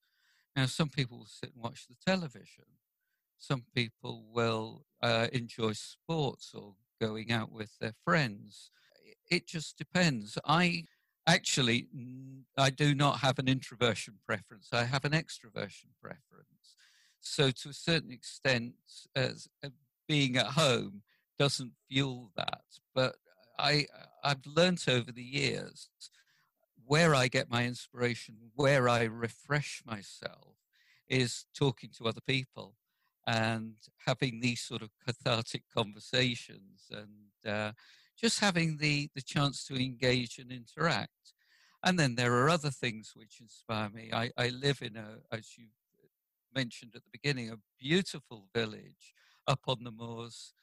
Now, 0.56 0.68
some 0.68 0.90
people 0.90 1.18
will 1.18 1.26
sit 1.26 1.52
and 1.54 1.64
watch 1.64 1.86
the 1.88 1.96
television 2.06 2.66
some 3.38 3.64
people 3.74 4.26
will 4.34 4.86
uh, 5.02 5.28
enjoy 5.32 5.74
sports 5.74 6.54
or 6.54 6.74
going 7.00 7.32
out 7.32 7.52
with 7.52 7.78
their 7.80 7.94
friends. 8.04 8.72
It 9.30 9.48
just 9.48 9.78
depends. 9.78 10.38
I 10.46 10.86
actually 11.28 11.88
I 12.58 12.70
do 12.70 12.96
not 12.96 13.20
have 13.20 13.40
an 13.40 13.48
introversion 13.48 14.16
preference. 14.26 14.70
I 14.72 14.86
have 14.86 15.06
an 15.06 15.12
extroversion 15.12 15.92
preference. 16.02 16.76
So 17.20 17.52
to 17.52 17.70
a 17.70 17.74
certain 17.74 18.12
extent, 18.12 18.74
as 19.16 19.48
uh, 19.64 19.70
being 20.08 20.38
at 20.38 20.48
home 20.48 21.02
doesn't 21.38 21.74
fuel 21.90 22.32
that. 22.36 22.62
But 22.96 23.18
I 23.60 23.88
I've 24.24 24.46
learnt 24.46 24.88
over 24.88 25.12
the 25.12 25.24
years 25.24 25.90
where 26.86 27.14
I 27.14 27.28
get 27.28 27.50
my 27.50 27.66
inspiration, 27.66 28.36
where 28.56 28.88
I 28.88 29.04
refresh 29.04 29.84
myself, 29.86 30.56
is 31.10 31.46
talking 31.54 31.90
to 31.98 32.08
other 32.08 32.22
people 32.22 32.76
and 33.26 33.76
having 34.06 34.40
these 34.40 34.62
sort 34.62 34.82
of 34.82 34.90
cathartic 35.06 35.64
conversations 35.76 36.90
and 36.90 37.54
uh, 37.54 37.74
just 38.20 38.40
having 38.40 38.78
the, 38.78 39.10
the 39.16 39.22
chance 39.22 39.64
to 39.66 39.76
engage 39.76 40.40
and 40.40 40.52
interact. 40.52 41.12
And 41.84 42.00
then 42.00 42.16
there 42.16 42.34
are 42.34 42.50
other 42.50 42.72
things 42.72 43.14
which 43.16 43.40
inspire 43.40 43.90
me. 43.90 44.10
I, 44.12 44.32
I 44.38 44.50
live 44.50 44.82
in 44.82 44.98
a, 44.98 45.20
as 45.32 45.58
you 45.58 45.68
mentioned 46.54 46.94
at 46.96 47.04
the 47.04 47.12
beginning, 47.12 47.52
a 47.52 47.60
beautiful 47.80 48.48
village 48.54 49.14
up 49.48 49.62
on 49.68 49.84
the 49.84 49.92
moors 49.92 50.54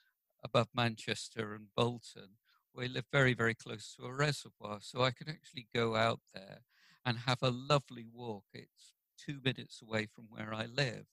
above 0.42 0.68
Manchester 0.74 1.54
and 1.54 1.66
Bolton. 1.76 2.30
We 2.74 2.88
live 2.88 3.06
very, 3.12 3.34
very 3.34 3.54
close 3.54 3.94
to 3.96 4.06
a 4.06 4.12
reservoir, 4.12 4.78
so 4.80 5.02
I 5.02 5.12
can 5.12 5.28
actually 5.28 5.68
go 5.72 5.94
out 5.94 6.20
there 6.34 6.62
and 7.06 7.18
have 7.18 7.42
a 7.42 7.50
lovely 7.50 8.04
walk. 8.12 8.44
It's 8.52 8.94
two 9.16 9.38
minutes 9.44 9.80
away 9.80 10.06
from 10.06 10.24
where 10.28 10.52
I 10.52 10.66
live. 10.66 11.06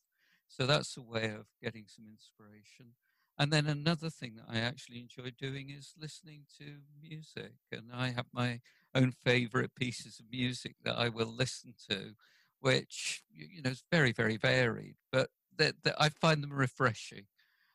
So 0.47 0.65
that's 0.65 0.97
a 0.97 1.01
way 1.01 1.25
of 1.25 1.45
getting 1.61 1.85
some 1.87 2.05
inspiration. 2.09 2.95
And 3.41 3.51
then 3.51 3.65
another 3.65 4.11
thing 4.11 4.35
that 4.35 4.45
I 4.47 4.59
actually 4.59 4.99
enjoy 4.99 5.31
doing 5.35 5.71
is 5.71 5.95
listening 5.99 6.41
to 6.59 6.75
music. 7.01 7.53
And 7.71 7.85
I 7.91 8.11
have 8.11 8.27
my 8.31 8.61
own 8.93 9.13
favorite 9.25 9.73
pieces 9.73 10.19
of 10.19 10.27
music 10.31 10.75
that 10.85 10.95
I 10.95 11.09
will 11.09 11.33
listen 11.35 11.73
to, 11.89 12.11
which, 12.59 13.23
you 13.33 13.63
know, 13.63 13.71
is 13.71 13.83
very, 13.91 14.11
very 14.11 14.37
varied, 14.37 14.93
but 15.11 15.31
that, 15.57 15.73
that 15.85 15.95
I 15.99 16.09
find 16.09 16.43
them 16.43 16.53
refreshing. 16.53 17.25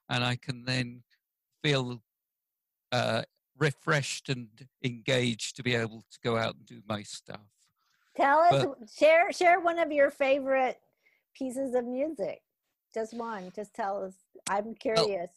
And 0.08 0.22
I 0.22 0.36
can 0.36 0.66
then 0.66 1.02
feel 1.64 2.00
uh, 2.92 3.22
refreshed 3.58 4.28
and 4.28 4.46
engaged 4.84 5.56
to 5.56 5.64
be 5.64 5.74
able 5.74 6.04
to 6.12 6.18
go 6.22 6.36
out 6.36 6.54
and 6.54 6.64
do 6.64 6.80
my 6.88 7.02
stuff. 7.02 7.40
Tell 8.14 8.38
us, 8.38 8.52
but, 8.52 8.88
share 8.96 9.32
share 9.32 9.58
one 9.58 9.80
of 9.80 9.90
your 9.90 10.12
favorite 10.12 10.78
pieces 11.34 11.74
of 11.74 11.84
music. 11.84 12.40
Just 12.94 13.14
one. 13.14 13.50
Just 13.54 13.74
tell 13.74 14.04
us. 14.04 14.14
I'm 14.48 14.76
curious. 14.76 15.30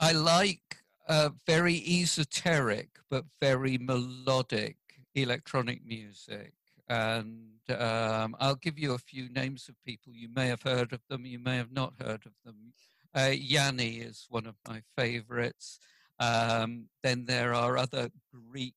I 0.00 0.12
like 0.12 0.78
uh, 1.08 1.30
very 1.46 1.76
esoteric 1.76 2.88
but 3.10 3.24
very 3.40 3.76
melodic 3.76 4.76
electronic 5.14 5.84
music. 5.84 6.54
And 6.88 7.60
um, 7.68 8.34
I'll 8.40 8.56
give 8.56 8.78
you 8.78 8.94
a 8.94 8.98
few 8.98 9.28
names 9.28 9.68
of 9.68 9.74
people. 9.84 10.14
You 10.14 10.28
may 10.34 10.48
have 10.48 10.62
heard 10.62 10.92
of 10.92 11.00
them, 11.08 11.26
you 11.26 11.38
may 11.38 11.56
have 11.56 11.72
not 11.72 11.94
heard 12.00 12.24
of 12.24 12.32
them. 12.44 12.72
Uh, 13.14 13.32
Yanni 13.32 13.98
is 13.98 14.26
one 14.30 14.46
of 14.46 14.54
my 14.66 14.82
favorites. 14.96 15.78
Um, 16.18 16.86
then 17.02 17.26
there 17.26 17.54
are 17.54 17.76
other 17.76 18.10
Greek 18.50 18.74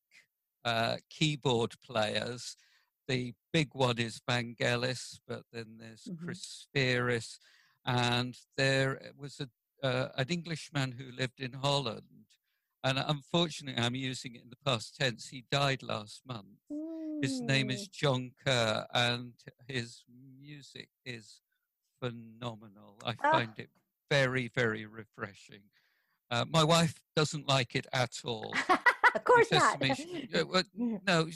uh, 0.64 0.96
keyboard 1.10 1.74
players. 1.84 2.56
The 3.06 3.34
big 3.52 3.70
one 3.72 3.98
is 3.98 4.20
Vangelis, 4.28 5.20
but 5.26 5.42
then 5.52 5.76
there's 5.78 6.04
mm-hmm. 6.04 6.24
Chris 6.24 6.66
Spheeris, 6.74 7.38
and 7.84 8.36
there 8.56 8.98
was 9.18 9.40
a, 9.40 9.48
uh, 9.84 10.08
an 10.16 10.26
Englishman 10.28 10.92
who 10.92 11.14
lived 11.16 11.40
in 11.40 11.52
Holland. 11.52 12.02
And 12.82 12.98
unfortunately, 12.98 13.80
I'm 13.82 13.94
using 13.94 14.34
it 14.34 14.42
in 14.42 14.50
the 14.50 14.56
past 14.64 14.96
tense. 14.96 15.28
He 15.28 15.44
died 15.50 15.82
last 15.82 16.22
month. 16.26 16.58
Mm. 16.72 17.22
His 17.22 17.40
name 17.40 17.70
is 17.70 17.88
John 17.88 18.32
Kerr, 18.44 18.86
and 18.92 19.32
his 19.68 20.02
music 20.40 20.88
is 21.04 21.40
phenomenal. 22.00 22.98
I 23.04 23.14
ah. 23.22 23.32
find 23.32 23.52
it 23.56 23.70
very, 24.10 24.48
very 24.48 24.84
refreshing. 24.86 25.62
Uh, 26.30 26.44
my 26.50 26.64
wife 26.64 27.00
doesn't 27.14 27.48
like 27.48 27.74
it 27.74 27.86
at 27.92 28.12
all. 28.24 28.52
of 29.14 29.24
course 29.24 29.50
not. 29.52 29.80
Me, 29.80 30.28
well, 30.50 30.62
no, 30.76 31.26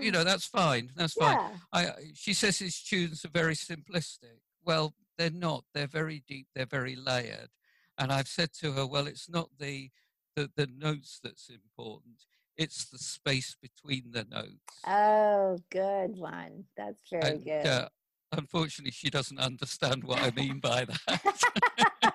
you 0.00 0.10
know 0.10 0.24
that's 0.24 0.46
fine. 0.46 0.90
That's 0.96 1.14
fine. 1.14 1.36
Yeah. 1.36 1.50
I, 1.72 1.90
she 2.14 2.32
says 2.32 2.58
his 2.58 2.80
tunes 2.80 3.24
are 3.24 3.28
very 3.28 3.54
simplistic. 3.54 4.40
Well, 4.64 4.94
they're 5.18 5.30
not. 5.30 5.64
They're 5.74 5.86
very 5.86 6.22
deep. 6.26 6.46
They're 6.54 6.66
very 6.66 6.96
layered. 6.96 7.50
And 7.98 8.12
I've 8.12 8.28
said 8.28 8.52
to 8.60 8.72
her, 8.72 8.86
well, 8.86 9.06
it's 9.06 9.28
not 9.28 9.48
the 9.58 9.90
the, 10.36 10.50
the 10.56 10.68
notes 10.78 11.20
that's 11.22 11.50
important. 11.50 12.24
It's 12.56 12.86
the 12.86 12.98
space 12.98 13.56
between 13.60 14.12
the 14.12 14.24
notes. 14.30 14.80
Oh, 14.86 15.58
good 15.70 16.16
one. 16.16 16.64
That's 16.76 17.02
very 17.10 17.34
and, 17.34 17.44
good. 17.44 17.66
Uh, 17.66 17.88
unfortunately, 18.32 18.92
she 18.92 19.10
doesn't 19.10 19.38
understand 19.38 20.04
what 20.04 20.20
I 20.20 20.30
mean 20.30 20.58
by 20.58 20.86
that. 20.86 22.14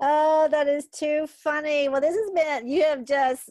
oh, 0.00 0.48
that 0.50 0.68
is 0.68 0.88
too 0.88 1.26
funny. 1.26 1.88
Well, 1.88 2.00
this 2.00 2.16
has 2.16 2.30
been, 2.30 2.68
you 2.68 2.84
have 2.84 3.04
just 3.04 3.50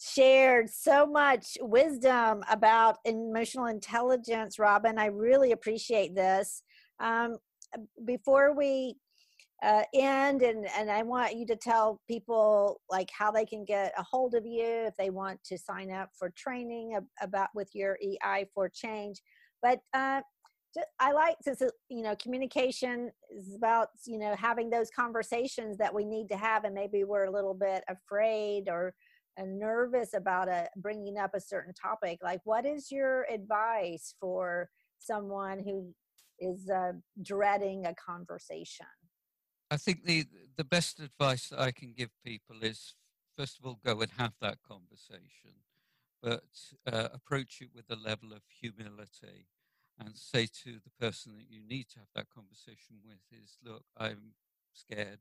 shared 0.00 0.70
so 0.70 1.06
much 1.06 1.58
wisdom 1.60 2.44
about 2.48 2.98
emotional 3.04 3.66
intelligence, 3.66 4.58
Robin. 4.58 4.98
I 4.98 5.06
really 5.06 5.52
appreciate 5.52 6.14
this. 6.14 6.62
Um, 7.00 7.36
before 8.04 8.54
we 8.54 8.96
uh, 9.62 9.82
end 9.92 10.42
and 10.42 10.66
and 10.76 10.90
i 10.90 11.02
want 11.02 11.36
you 11.36 11.44
to 11.44 11.56
tell 11.56 12.00
people 12.06 12.80
like 12.88 13.10
how 13.10 13.30
they 13.30 13.44
can 13.44 13.64
get 13.64 13.92
a 13.98 14.02
hold 14.02 14.34
of 14.34 14.46
you 14.46 14.64
if 14.86 14.96
they 14.96 15.10
want 15.10 15.42
to 15.44 15.58
sign 15.58 15.90
up 15.90 16.10
for 16.16 16.30
training 16.36 16.96
about 17.20 17.48
with 17.54 17.68
your 17.74 17.98
ei 18.02 18.46
for 18.54 18.68
change 18.68 19.20
but 19.62 19.80
uh, 19.94 20.20
I 21.00 21.12
like 21.12 21.36
since 21.42 21.62
you 21.88 22.02
know 22.02 22.14
communication 22.16 23.10
is 23.30 23.54
about 23.56 23.88
you 24.06 24.18
know 24.18 24.34
having 24.36 24.70
those 24.70 24.90
conversations 24.90 25.78
that 25.78 25.92
we 25.92 26.04
need 26.04 26.28
to 26.28 26.36
have, 26.36 26.64
and 26.64 26.74
maybe 26.74 27.04
we're 27.04 27.24
a 27.24 27.32
little 27.32 27.54
bit 27.54 27.82
afraid 27.88 28.68
or 28.68 28.94
nervous 29.46 30.14
about 30.14 30.48
a 30.48 30.68
bringing 30.76 31.18
up 31.18 31.34
a 31.34 31.40
certain 31.40 31.72
topic. 31.74 32.18
Like, 32.22 32.40
what 32.44 32.66
is 32.66 32.90
your 32.90 33.24
advice 33.32 34.14
for 34.20 34.68
someone 34.98 35.60
who 35.60 35.94
is 36.40 36.68
uh, 36.68 36.92
dreading 37.22 37.86
a 37.86 37.94
conversation? 37.94 38.86
I 39.70 39.76
think 39.76 40.04
the 40.04 40.26
the 40.56 40.64
best 40.64 40.98
advice 40.98 41.48
that 41.48 41.60
I 41.60 41.70
can 41.70 41.92
give 41.92 42.10
people 42.24 42.56
is 42.62 42.94
first 43.36 43.58
of 43.58 43.66
all 43.66 43.78
go 43.84 44.00
and 44.00 44.10
have 44.18 44.32
that 44.40 44.58
conversation, 44.66 45.62
but 46.22 46.42
uh, 46.90 47.08
approach 47.12 47.60
it 47.60 47.70
with 47.74 47.90
a 47.90 47.96
level 47.96 48.32
of 48.32 48.42
humility 48.60 49.46
and 49.98 50.16
say 50.16 50.46
to 50.64 50.78
the 50.82 50.90
person 50.98 51.36
that 51.36 51.50
you 51.50 51.60
need 51.60 51.88
to 51.90 51.98
have 51.98 52.08
that 52.14 52.30
conversation 52.34 52.96
with 53.04 53.20
is 53.32 53.58
look 53.64 53.84
i'm 53.96 54.34
scared. 54.72 55.20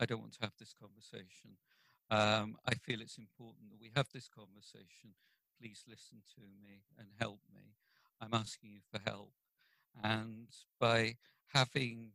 I 0.00 0.06
don't 0.06 0.20
want 0.20 0.34
to 0.34 0.42
have 0.42 0.54
this 0.58 0.74
conversation. 0.74 1.58
Um, 2.10 2.56
i 2.66 2.74
feel 2.74 3.00
it's 3.00 3.18
important 3.18 3.70
that 3.70 3.80
we 3.80 3.90
have 3.94 4.08
this 4.12 4.28
conversation. 4.28 5.14
Please 5.60 5.84
listen 5.88 6.18
to 6.36 6.42
me 6.62 6.82
and 6.98 7.08
help 7.20 7.40
me. 7.54 7.74
I'm 8.20 8.34
asking 8.34 8.70
you 8.70 8.80
for 8.90 9.00
help. 9.04 9.32
And 10.02 10.48
by 10.80 11.16
having 11.52 12.12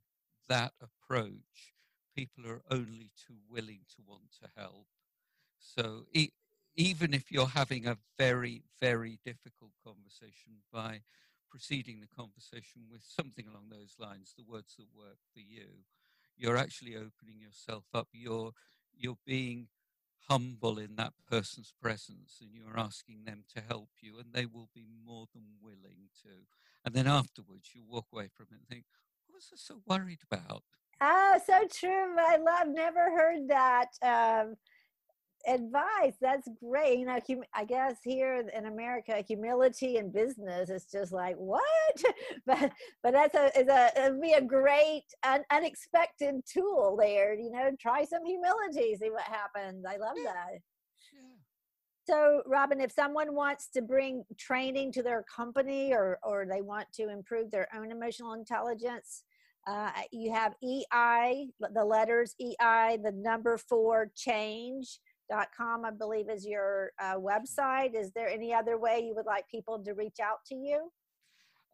that 0.49 0.73
approach 0.81 1.73
people 2.15 2.45
are 2.47 2.61
only 2.69 3.11
too 3.27 3.37
willing 3.49 3.81
to 3.95 4.01
want 4.05 4.31
to 4.41 4.47
help 4.55 4.87
so 5.59 6.05
e- 6.13 6.31
even 6.75 7.13
if 7.13 7.31
you're 7.31 7.47
having 7.47 7.87
a 7.87 7.97
very 8.17 8.63
very 8.81 9.19
difficult 9.25 9.71
conversation 9.83 10.53
by 10.71 11.01
preceding 11.49 12.01
the 12.01 12.07
conversation 12.07 12.81
with 12.91 13.03
something 13.03 13.45
along 13.47 13.69
those 13.69 13.95
lines, 13.99 14.33
the 14.35 14.43
words 14.43 14.75
that 14.75 14.87
work 14.97 15.19
for 15.31 15.39
you, 15.39 15.85
you're 16.35 16.57
actually 16.57 16.95
opening 16.95 17.39
yourself 17.39 17.85
up. 17.93 18.07
You're 18.11 18.51
you're 18.97 19.19
being 19.25 19.67
humble 20.29 20.79
in 20.79 20.95
that 20.95 21.13
person's 21.29 21.73
presence 21.81 22.39
and 22.41 22.49
you're 22.53 22.79
asking 22.79 23.25
them 23.25 23.43
to 23.53 23.61
help 23.61 23.89
you 24.01 24.17
and 24.19 24.33
they 24.33 24.45
will 24.45 24.69
be 24.73 24.85
more 25.05 25.27
than 25.33 25.43
willing 25.61 26.09
to. 26.23 26.29
And 26.83 26.95
then 26.95 27.07
afterwards 27.07 27.71
you 27.73 27.83
walk 27.87 28.07
away 28.11 28.29
from 28.35 28.47
it 28.51 28.55
and 28.55 28.67
think, 28.67 28.85
was 29.33 29.49
I 29.51 29.57
so 29.57 29.81
worried 29.87 30.19
about? 30.31 30.63
Ah, 31.01 31.39
so 31.45 31.67
true. 31.73 32.15
I 32.17 32.37
love 32.37 32.67
never 32.67 33.11
heard 33.11 33.49
that. 33.49 33.89
Um, 34.01 34.55
advice 35.45 36.15
that's 36.21 36.47
great 36.63 36.99
you 36.99 37.05
know 37.05 37.19
hum- 37.27 37.43
i 37.53 37.65
guess 37.65 37.97
here 38.03 38.41
in 38.53 38.65
america 38.65 39.21
humility 39.27 39.97
in 39.97 40.09
business 40.09 40.69
is 40.69 40.85
just 40.85 41.11
like 41.11 41.35
what 41.35 41.63
but 42.45 42.71
but 43.03 43.11
that's 43.11 43.35
a 43.35 43.59
is 43.59 43.67
a 43.67 43.91
it'd 43.97 44.21
be 44.21 44.33
a 44.33 44.41
great 44.41 45.03
un- 45.23 45.43
unexpected 45.51 46.35
tool 46.45 46.95
there 46.97 47.33
you 47.33 47.51
know 47.51 47.71
try 47.77 48.05
some 48.05 48.25
humility 48.25 48.95
see 48.95 49.09
what 49.09 49.23
happens 49.23 49.83
i 49.85 49.97
love 49.97 50.15
that 50.23 50.59
so 52.05 52.41
robin 52.45 52.81
if 52.81 52.91
someone 52.91 53.33
wants 53.33 53.69
to 53.69 53.81
bring 53.81 54.23
training 54.37 54.91
to 54.91 55.03
their 55.03 55.23
company 55.23 55.93
or 55.93 56.19
or 56.23 56.45
they 56.45 56.61
want 56.61 56.87
to 56.93 57.09
improve 57.09 57.51
their 57.51 57.67
own 57.75 57.91
emotional 57.91 58.33
intelligence 58.33 59.23
uh, 59.65 59.91
you 60.11 60.31
have 60.31 60.53
ei 60.63 61.47
the 61.73 61.85
letters 61.85 62.35
ei 62.39 62.97
the 63.01 63.11
number 63.11 63.57
four 63.57 64.11
change 64.15 64.99
com, 65.55 65.85
I 65.85 65.91
believe, 65.91 66.29
is 66.29 66.45
your 66.45 66.91
uh, 66.99 67.15
website. 67.15 67.95
Is 67.95 68.11
there 68.11 68.27
any 68.27 68.53
other 68.53 68.77
way 68.77 69.03
you 69.05 69.15
would 69.15 69.25
like 69.25 69.47
people 69.49 69.79
to 69.83 69.93
reach 69.93 70.19
out 70.21 70.45
to 70.47 70.55
you? 70.55 70.91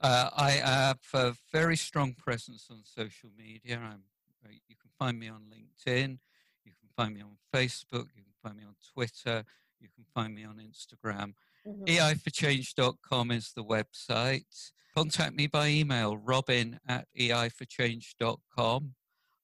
Uh, 0.01 0.29
I 0.35 0.51
have 0.51 0.99
a 1.13 1.35
very 1.51 1.75
strong 1.75 2.13
presence 2.13 2.67
on 2.71 2.81
social 2.83 3.29
media. 3.37 3.77
I'm, 3.77 4.03
uh, 4.45 4.49
you 4.67 4.75
can 4.79 4.89
find 4.97 5.19
me 5.19 5.27
on 5.27 5.41
LinkedIn. 5.53 6.19
You 6.63 6.71
can 6.79 6.89
find 6.95 7.13
me 7.13 7.21
on 7.21 7.37
Facebook. 7.53 8.07
You 8.15 8.23
can 8.23 8.33
find 8.41 8.57
me 8.57 8.63
on 8.63 8.75
Twitter. 8.93 9.43
You 9.79 9.89
can 9.93 10.05
find 10.13 10.35
me 10.35 10.43
on 10.43 10.57
Instagram. 10.57 11.33
Mm-hmm. 11.67 11.83
EIforchange.com 11.85 13.31
is 13.31 13.51
the 13.55 13.63
website. 13.63 14.71
Contact 14.95 15.35
me 15.35 15.47
by 15.47 15.67
email, 15.67 16.17
robin 16.17 16.79
at 16.87 17.07
eiforchange.com. 17.17 18.95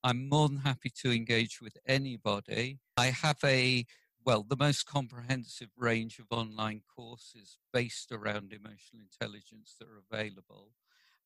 I'm 0.03 0.29
more 0.29 0.49
than 0.49 0.59
happy 0.59 0.91
to 1.01 1.11
engage 1.11 1.61
with 1.61 1.77
anybody. 1.87 2.79
I 2.97 3.07
have 3.07 3.37
a 3.43 3.85
well, 4.25 4.43
the 4.47 4.57
most 4.57 4.87
comprehensive 4.87 5.69
range 5.77 6.17
of 6.17 6.25
online 6.31 6.81
courses 6.95 7.57
based 7.71 8.11
around 8.11 8.51
emotional 8.51 9.03
intelligence 9.03 9.75
that 9.79 9.87
are 9.87 10.01
available, 10.11 10.71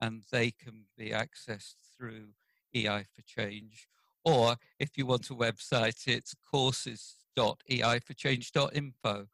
and 0.01 0.23
they 0.31 0.51
can 0.51 0.83
be 0.97 1.11
accessed 1.11 1.75
through 1.97 2.33
EI 2.75 3.05
for 3.15 3.21
Change. 3.25 3.87
Or 4.23 4.55
if 4.79 4.97
you 4.97 5.05
want 5.05 5.29
a 5.29 5.33
website, 5.33 6.07
it's 6.07 6.33
courses.eiforchange.info. 6.51 9.27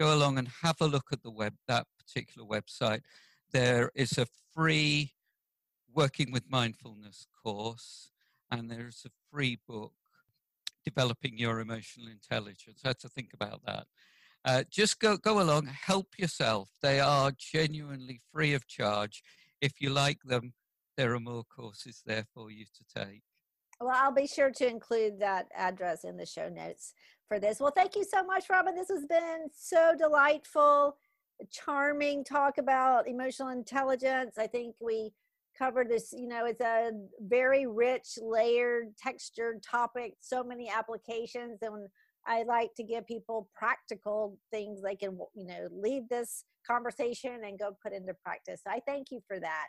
Go 0.00 0.14
along 0.14 0.38
and 0.38 0.48
have 0.62 0.80
a 0.80 0.86
look 0.86 1.08
at 1.12 1.22
the 1.22 1.30
web 1.30 1.54
that 1.68 1.86
particular 1.98 2.46
website. 2.46 3.02
There 3.52 3.90
is 3.94 4.16
a 4.18 4.26
free 4.54 5.12
working 5.94 6.32
with 6.32 6.50
mindfulness 6.50 7.26
course, 7.42 8.10
and 8.50 8.70
there's 8.70 9.04
a 9.06 9.10
free 9.30 9.58
book 9.68 9.92
developing 10.84 11.38
your 11.38 11.60
emotional 11.60 12.08
intelligence. 12.08 12.80
I 12.84 12.88
had 12.88 12.98
to 13.00 13.08
think 13.08 13.32
about 13.34 13.60
that. 13.66 13.86
Uh, 14.44 14.64
just 14.68 14.98
go 14.98 15.16
go 15.16 15.40
along, 15.40 15.66
help 15.66 16.18
yourself. 16.18 16.70
They 16.82 16.98
are 16.98 17.30
genuinely 17.36 18.20
free 18.32 18.54
of 18.54 18.66
charge. 18.66 19.22
If 19.60 19.80
you 19.80 19.90
like 19.90 20.18
them, 20.24 20.54
there 20.96 21.14
are 21.14 21.20
more 21.20 21.44
courses 21.44 22.02
there 22.04 22.24
for 22.34 22.50
you 22.50 22.64
to 22.64 23.04
take. 23.04 23.22
Well, 23.82 23.96
I'll 23.96 24.12
be 24.12 24.28
sure 24.28 24.50
to 24.50 24.68
include 24.68 25.18
that 25.20 25.48
address 25.56 26.04
in 26.04 26.16
the 26.16 26.26
show 26.26 26.48
notes 26.48 26.94
for 27.26 27.40
this. 27.40 27.58
Well, 27.58 27.72
thank 27.74 27.96
you 27.96 28.04
so 28.04 28.22
much, 28.22 28.44
Robin. 28.48 28.76
This 28.76 28.90
has 28.90 29.06
been 29.06 29.48
so 29.52 29.94
delightful, 29.98 30.96
charming 31.50 32.22
talk 32.22 32.58
about 32.58 33.08
emotional 33.08 33.48
intelligence. 33.48 34.38
I 34.38 34.46
think 34.46 34.76
we 34.80 35.12
covered 35.58 35.90
this 35.90 36.14
you 36.16 36.26
know 36.26 36.46
it's 36.46 36.62
a 36.62 36.92
very 37.20 37.66
rich 37.66 38.18
layered 38.22 38.86
textured 38.96 39.62
topic 39.62 40.14
so 40.18 40.42
many 40.42 40.70
applications 40.70 41.58
and 41.60 41.88
i 42.26 42.42
like 42.44 42.70
to 42.74 42.82
give 42.82 43.06
people 43.06 43.50
practical 43.54 44.38
things 44.50 44.80
they 44.80 44.96
can 44.96 45.18
you 45.34 45.44
know 45.46 45.68
leave 45.70 46.08
this 46.08 46.44
conversation 46.66 47.42
and 47.44 47.58
go 47.58 47.76
put 47.82 47.92
into 47.92 48.14
practice 48.24 48.62
so 48.64 48.72
i 48.72 48.80
thank 48.86 49.10
you 49.10 49.20
for 49.28 49.38
that 49.38 49.66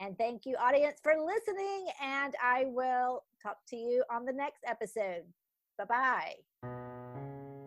and 0.00 0.18
thank 0.18 0.44
you 0.44 0.56
audience 0.56 0.98
for 1.00 1.12
listening 1.24 1.86
and 2.02 2.34
i 2.42 2.64
will 2.66 3.22
talk 3.44 3.58
to 3.68 3.76
you 3.76 4.02
on 4.10 4.24
the 4.24 4.32
next 4.32 4.64
episode. 4.66 5.24
Bye 5.78 5.84
bye 5.84 7.63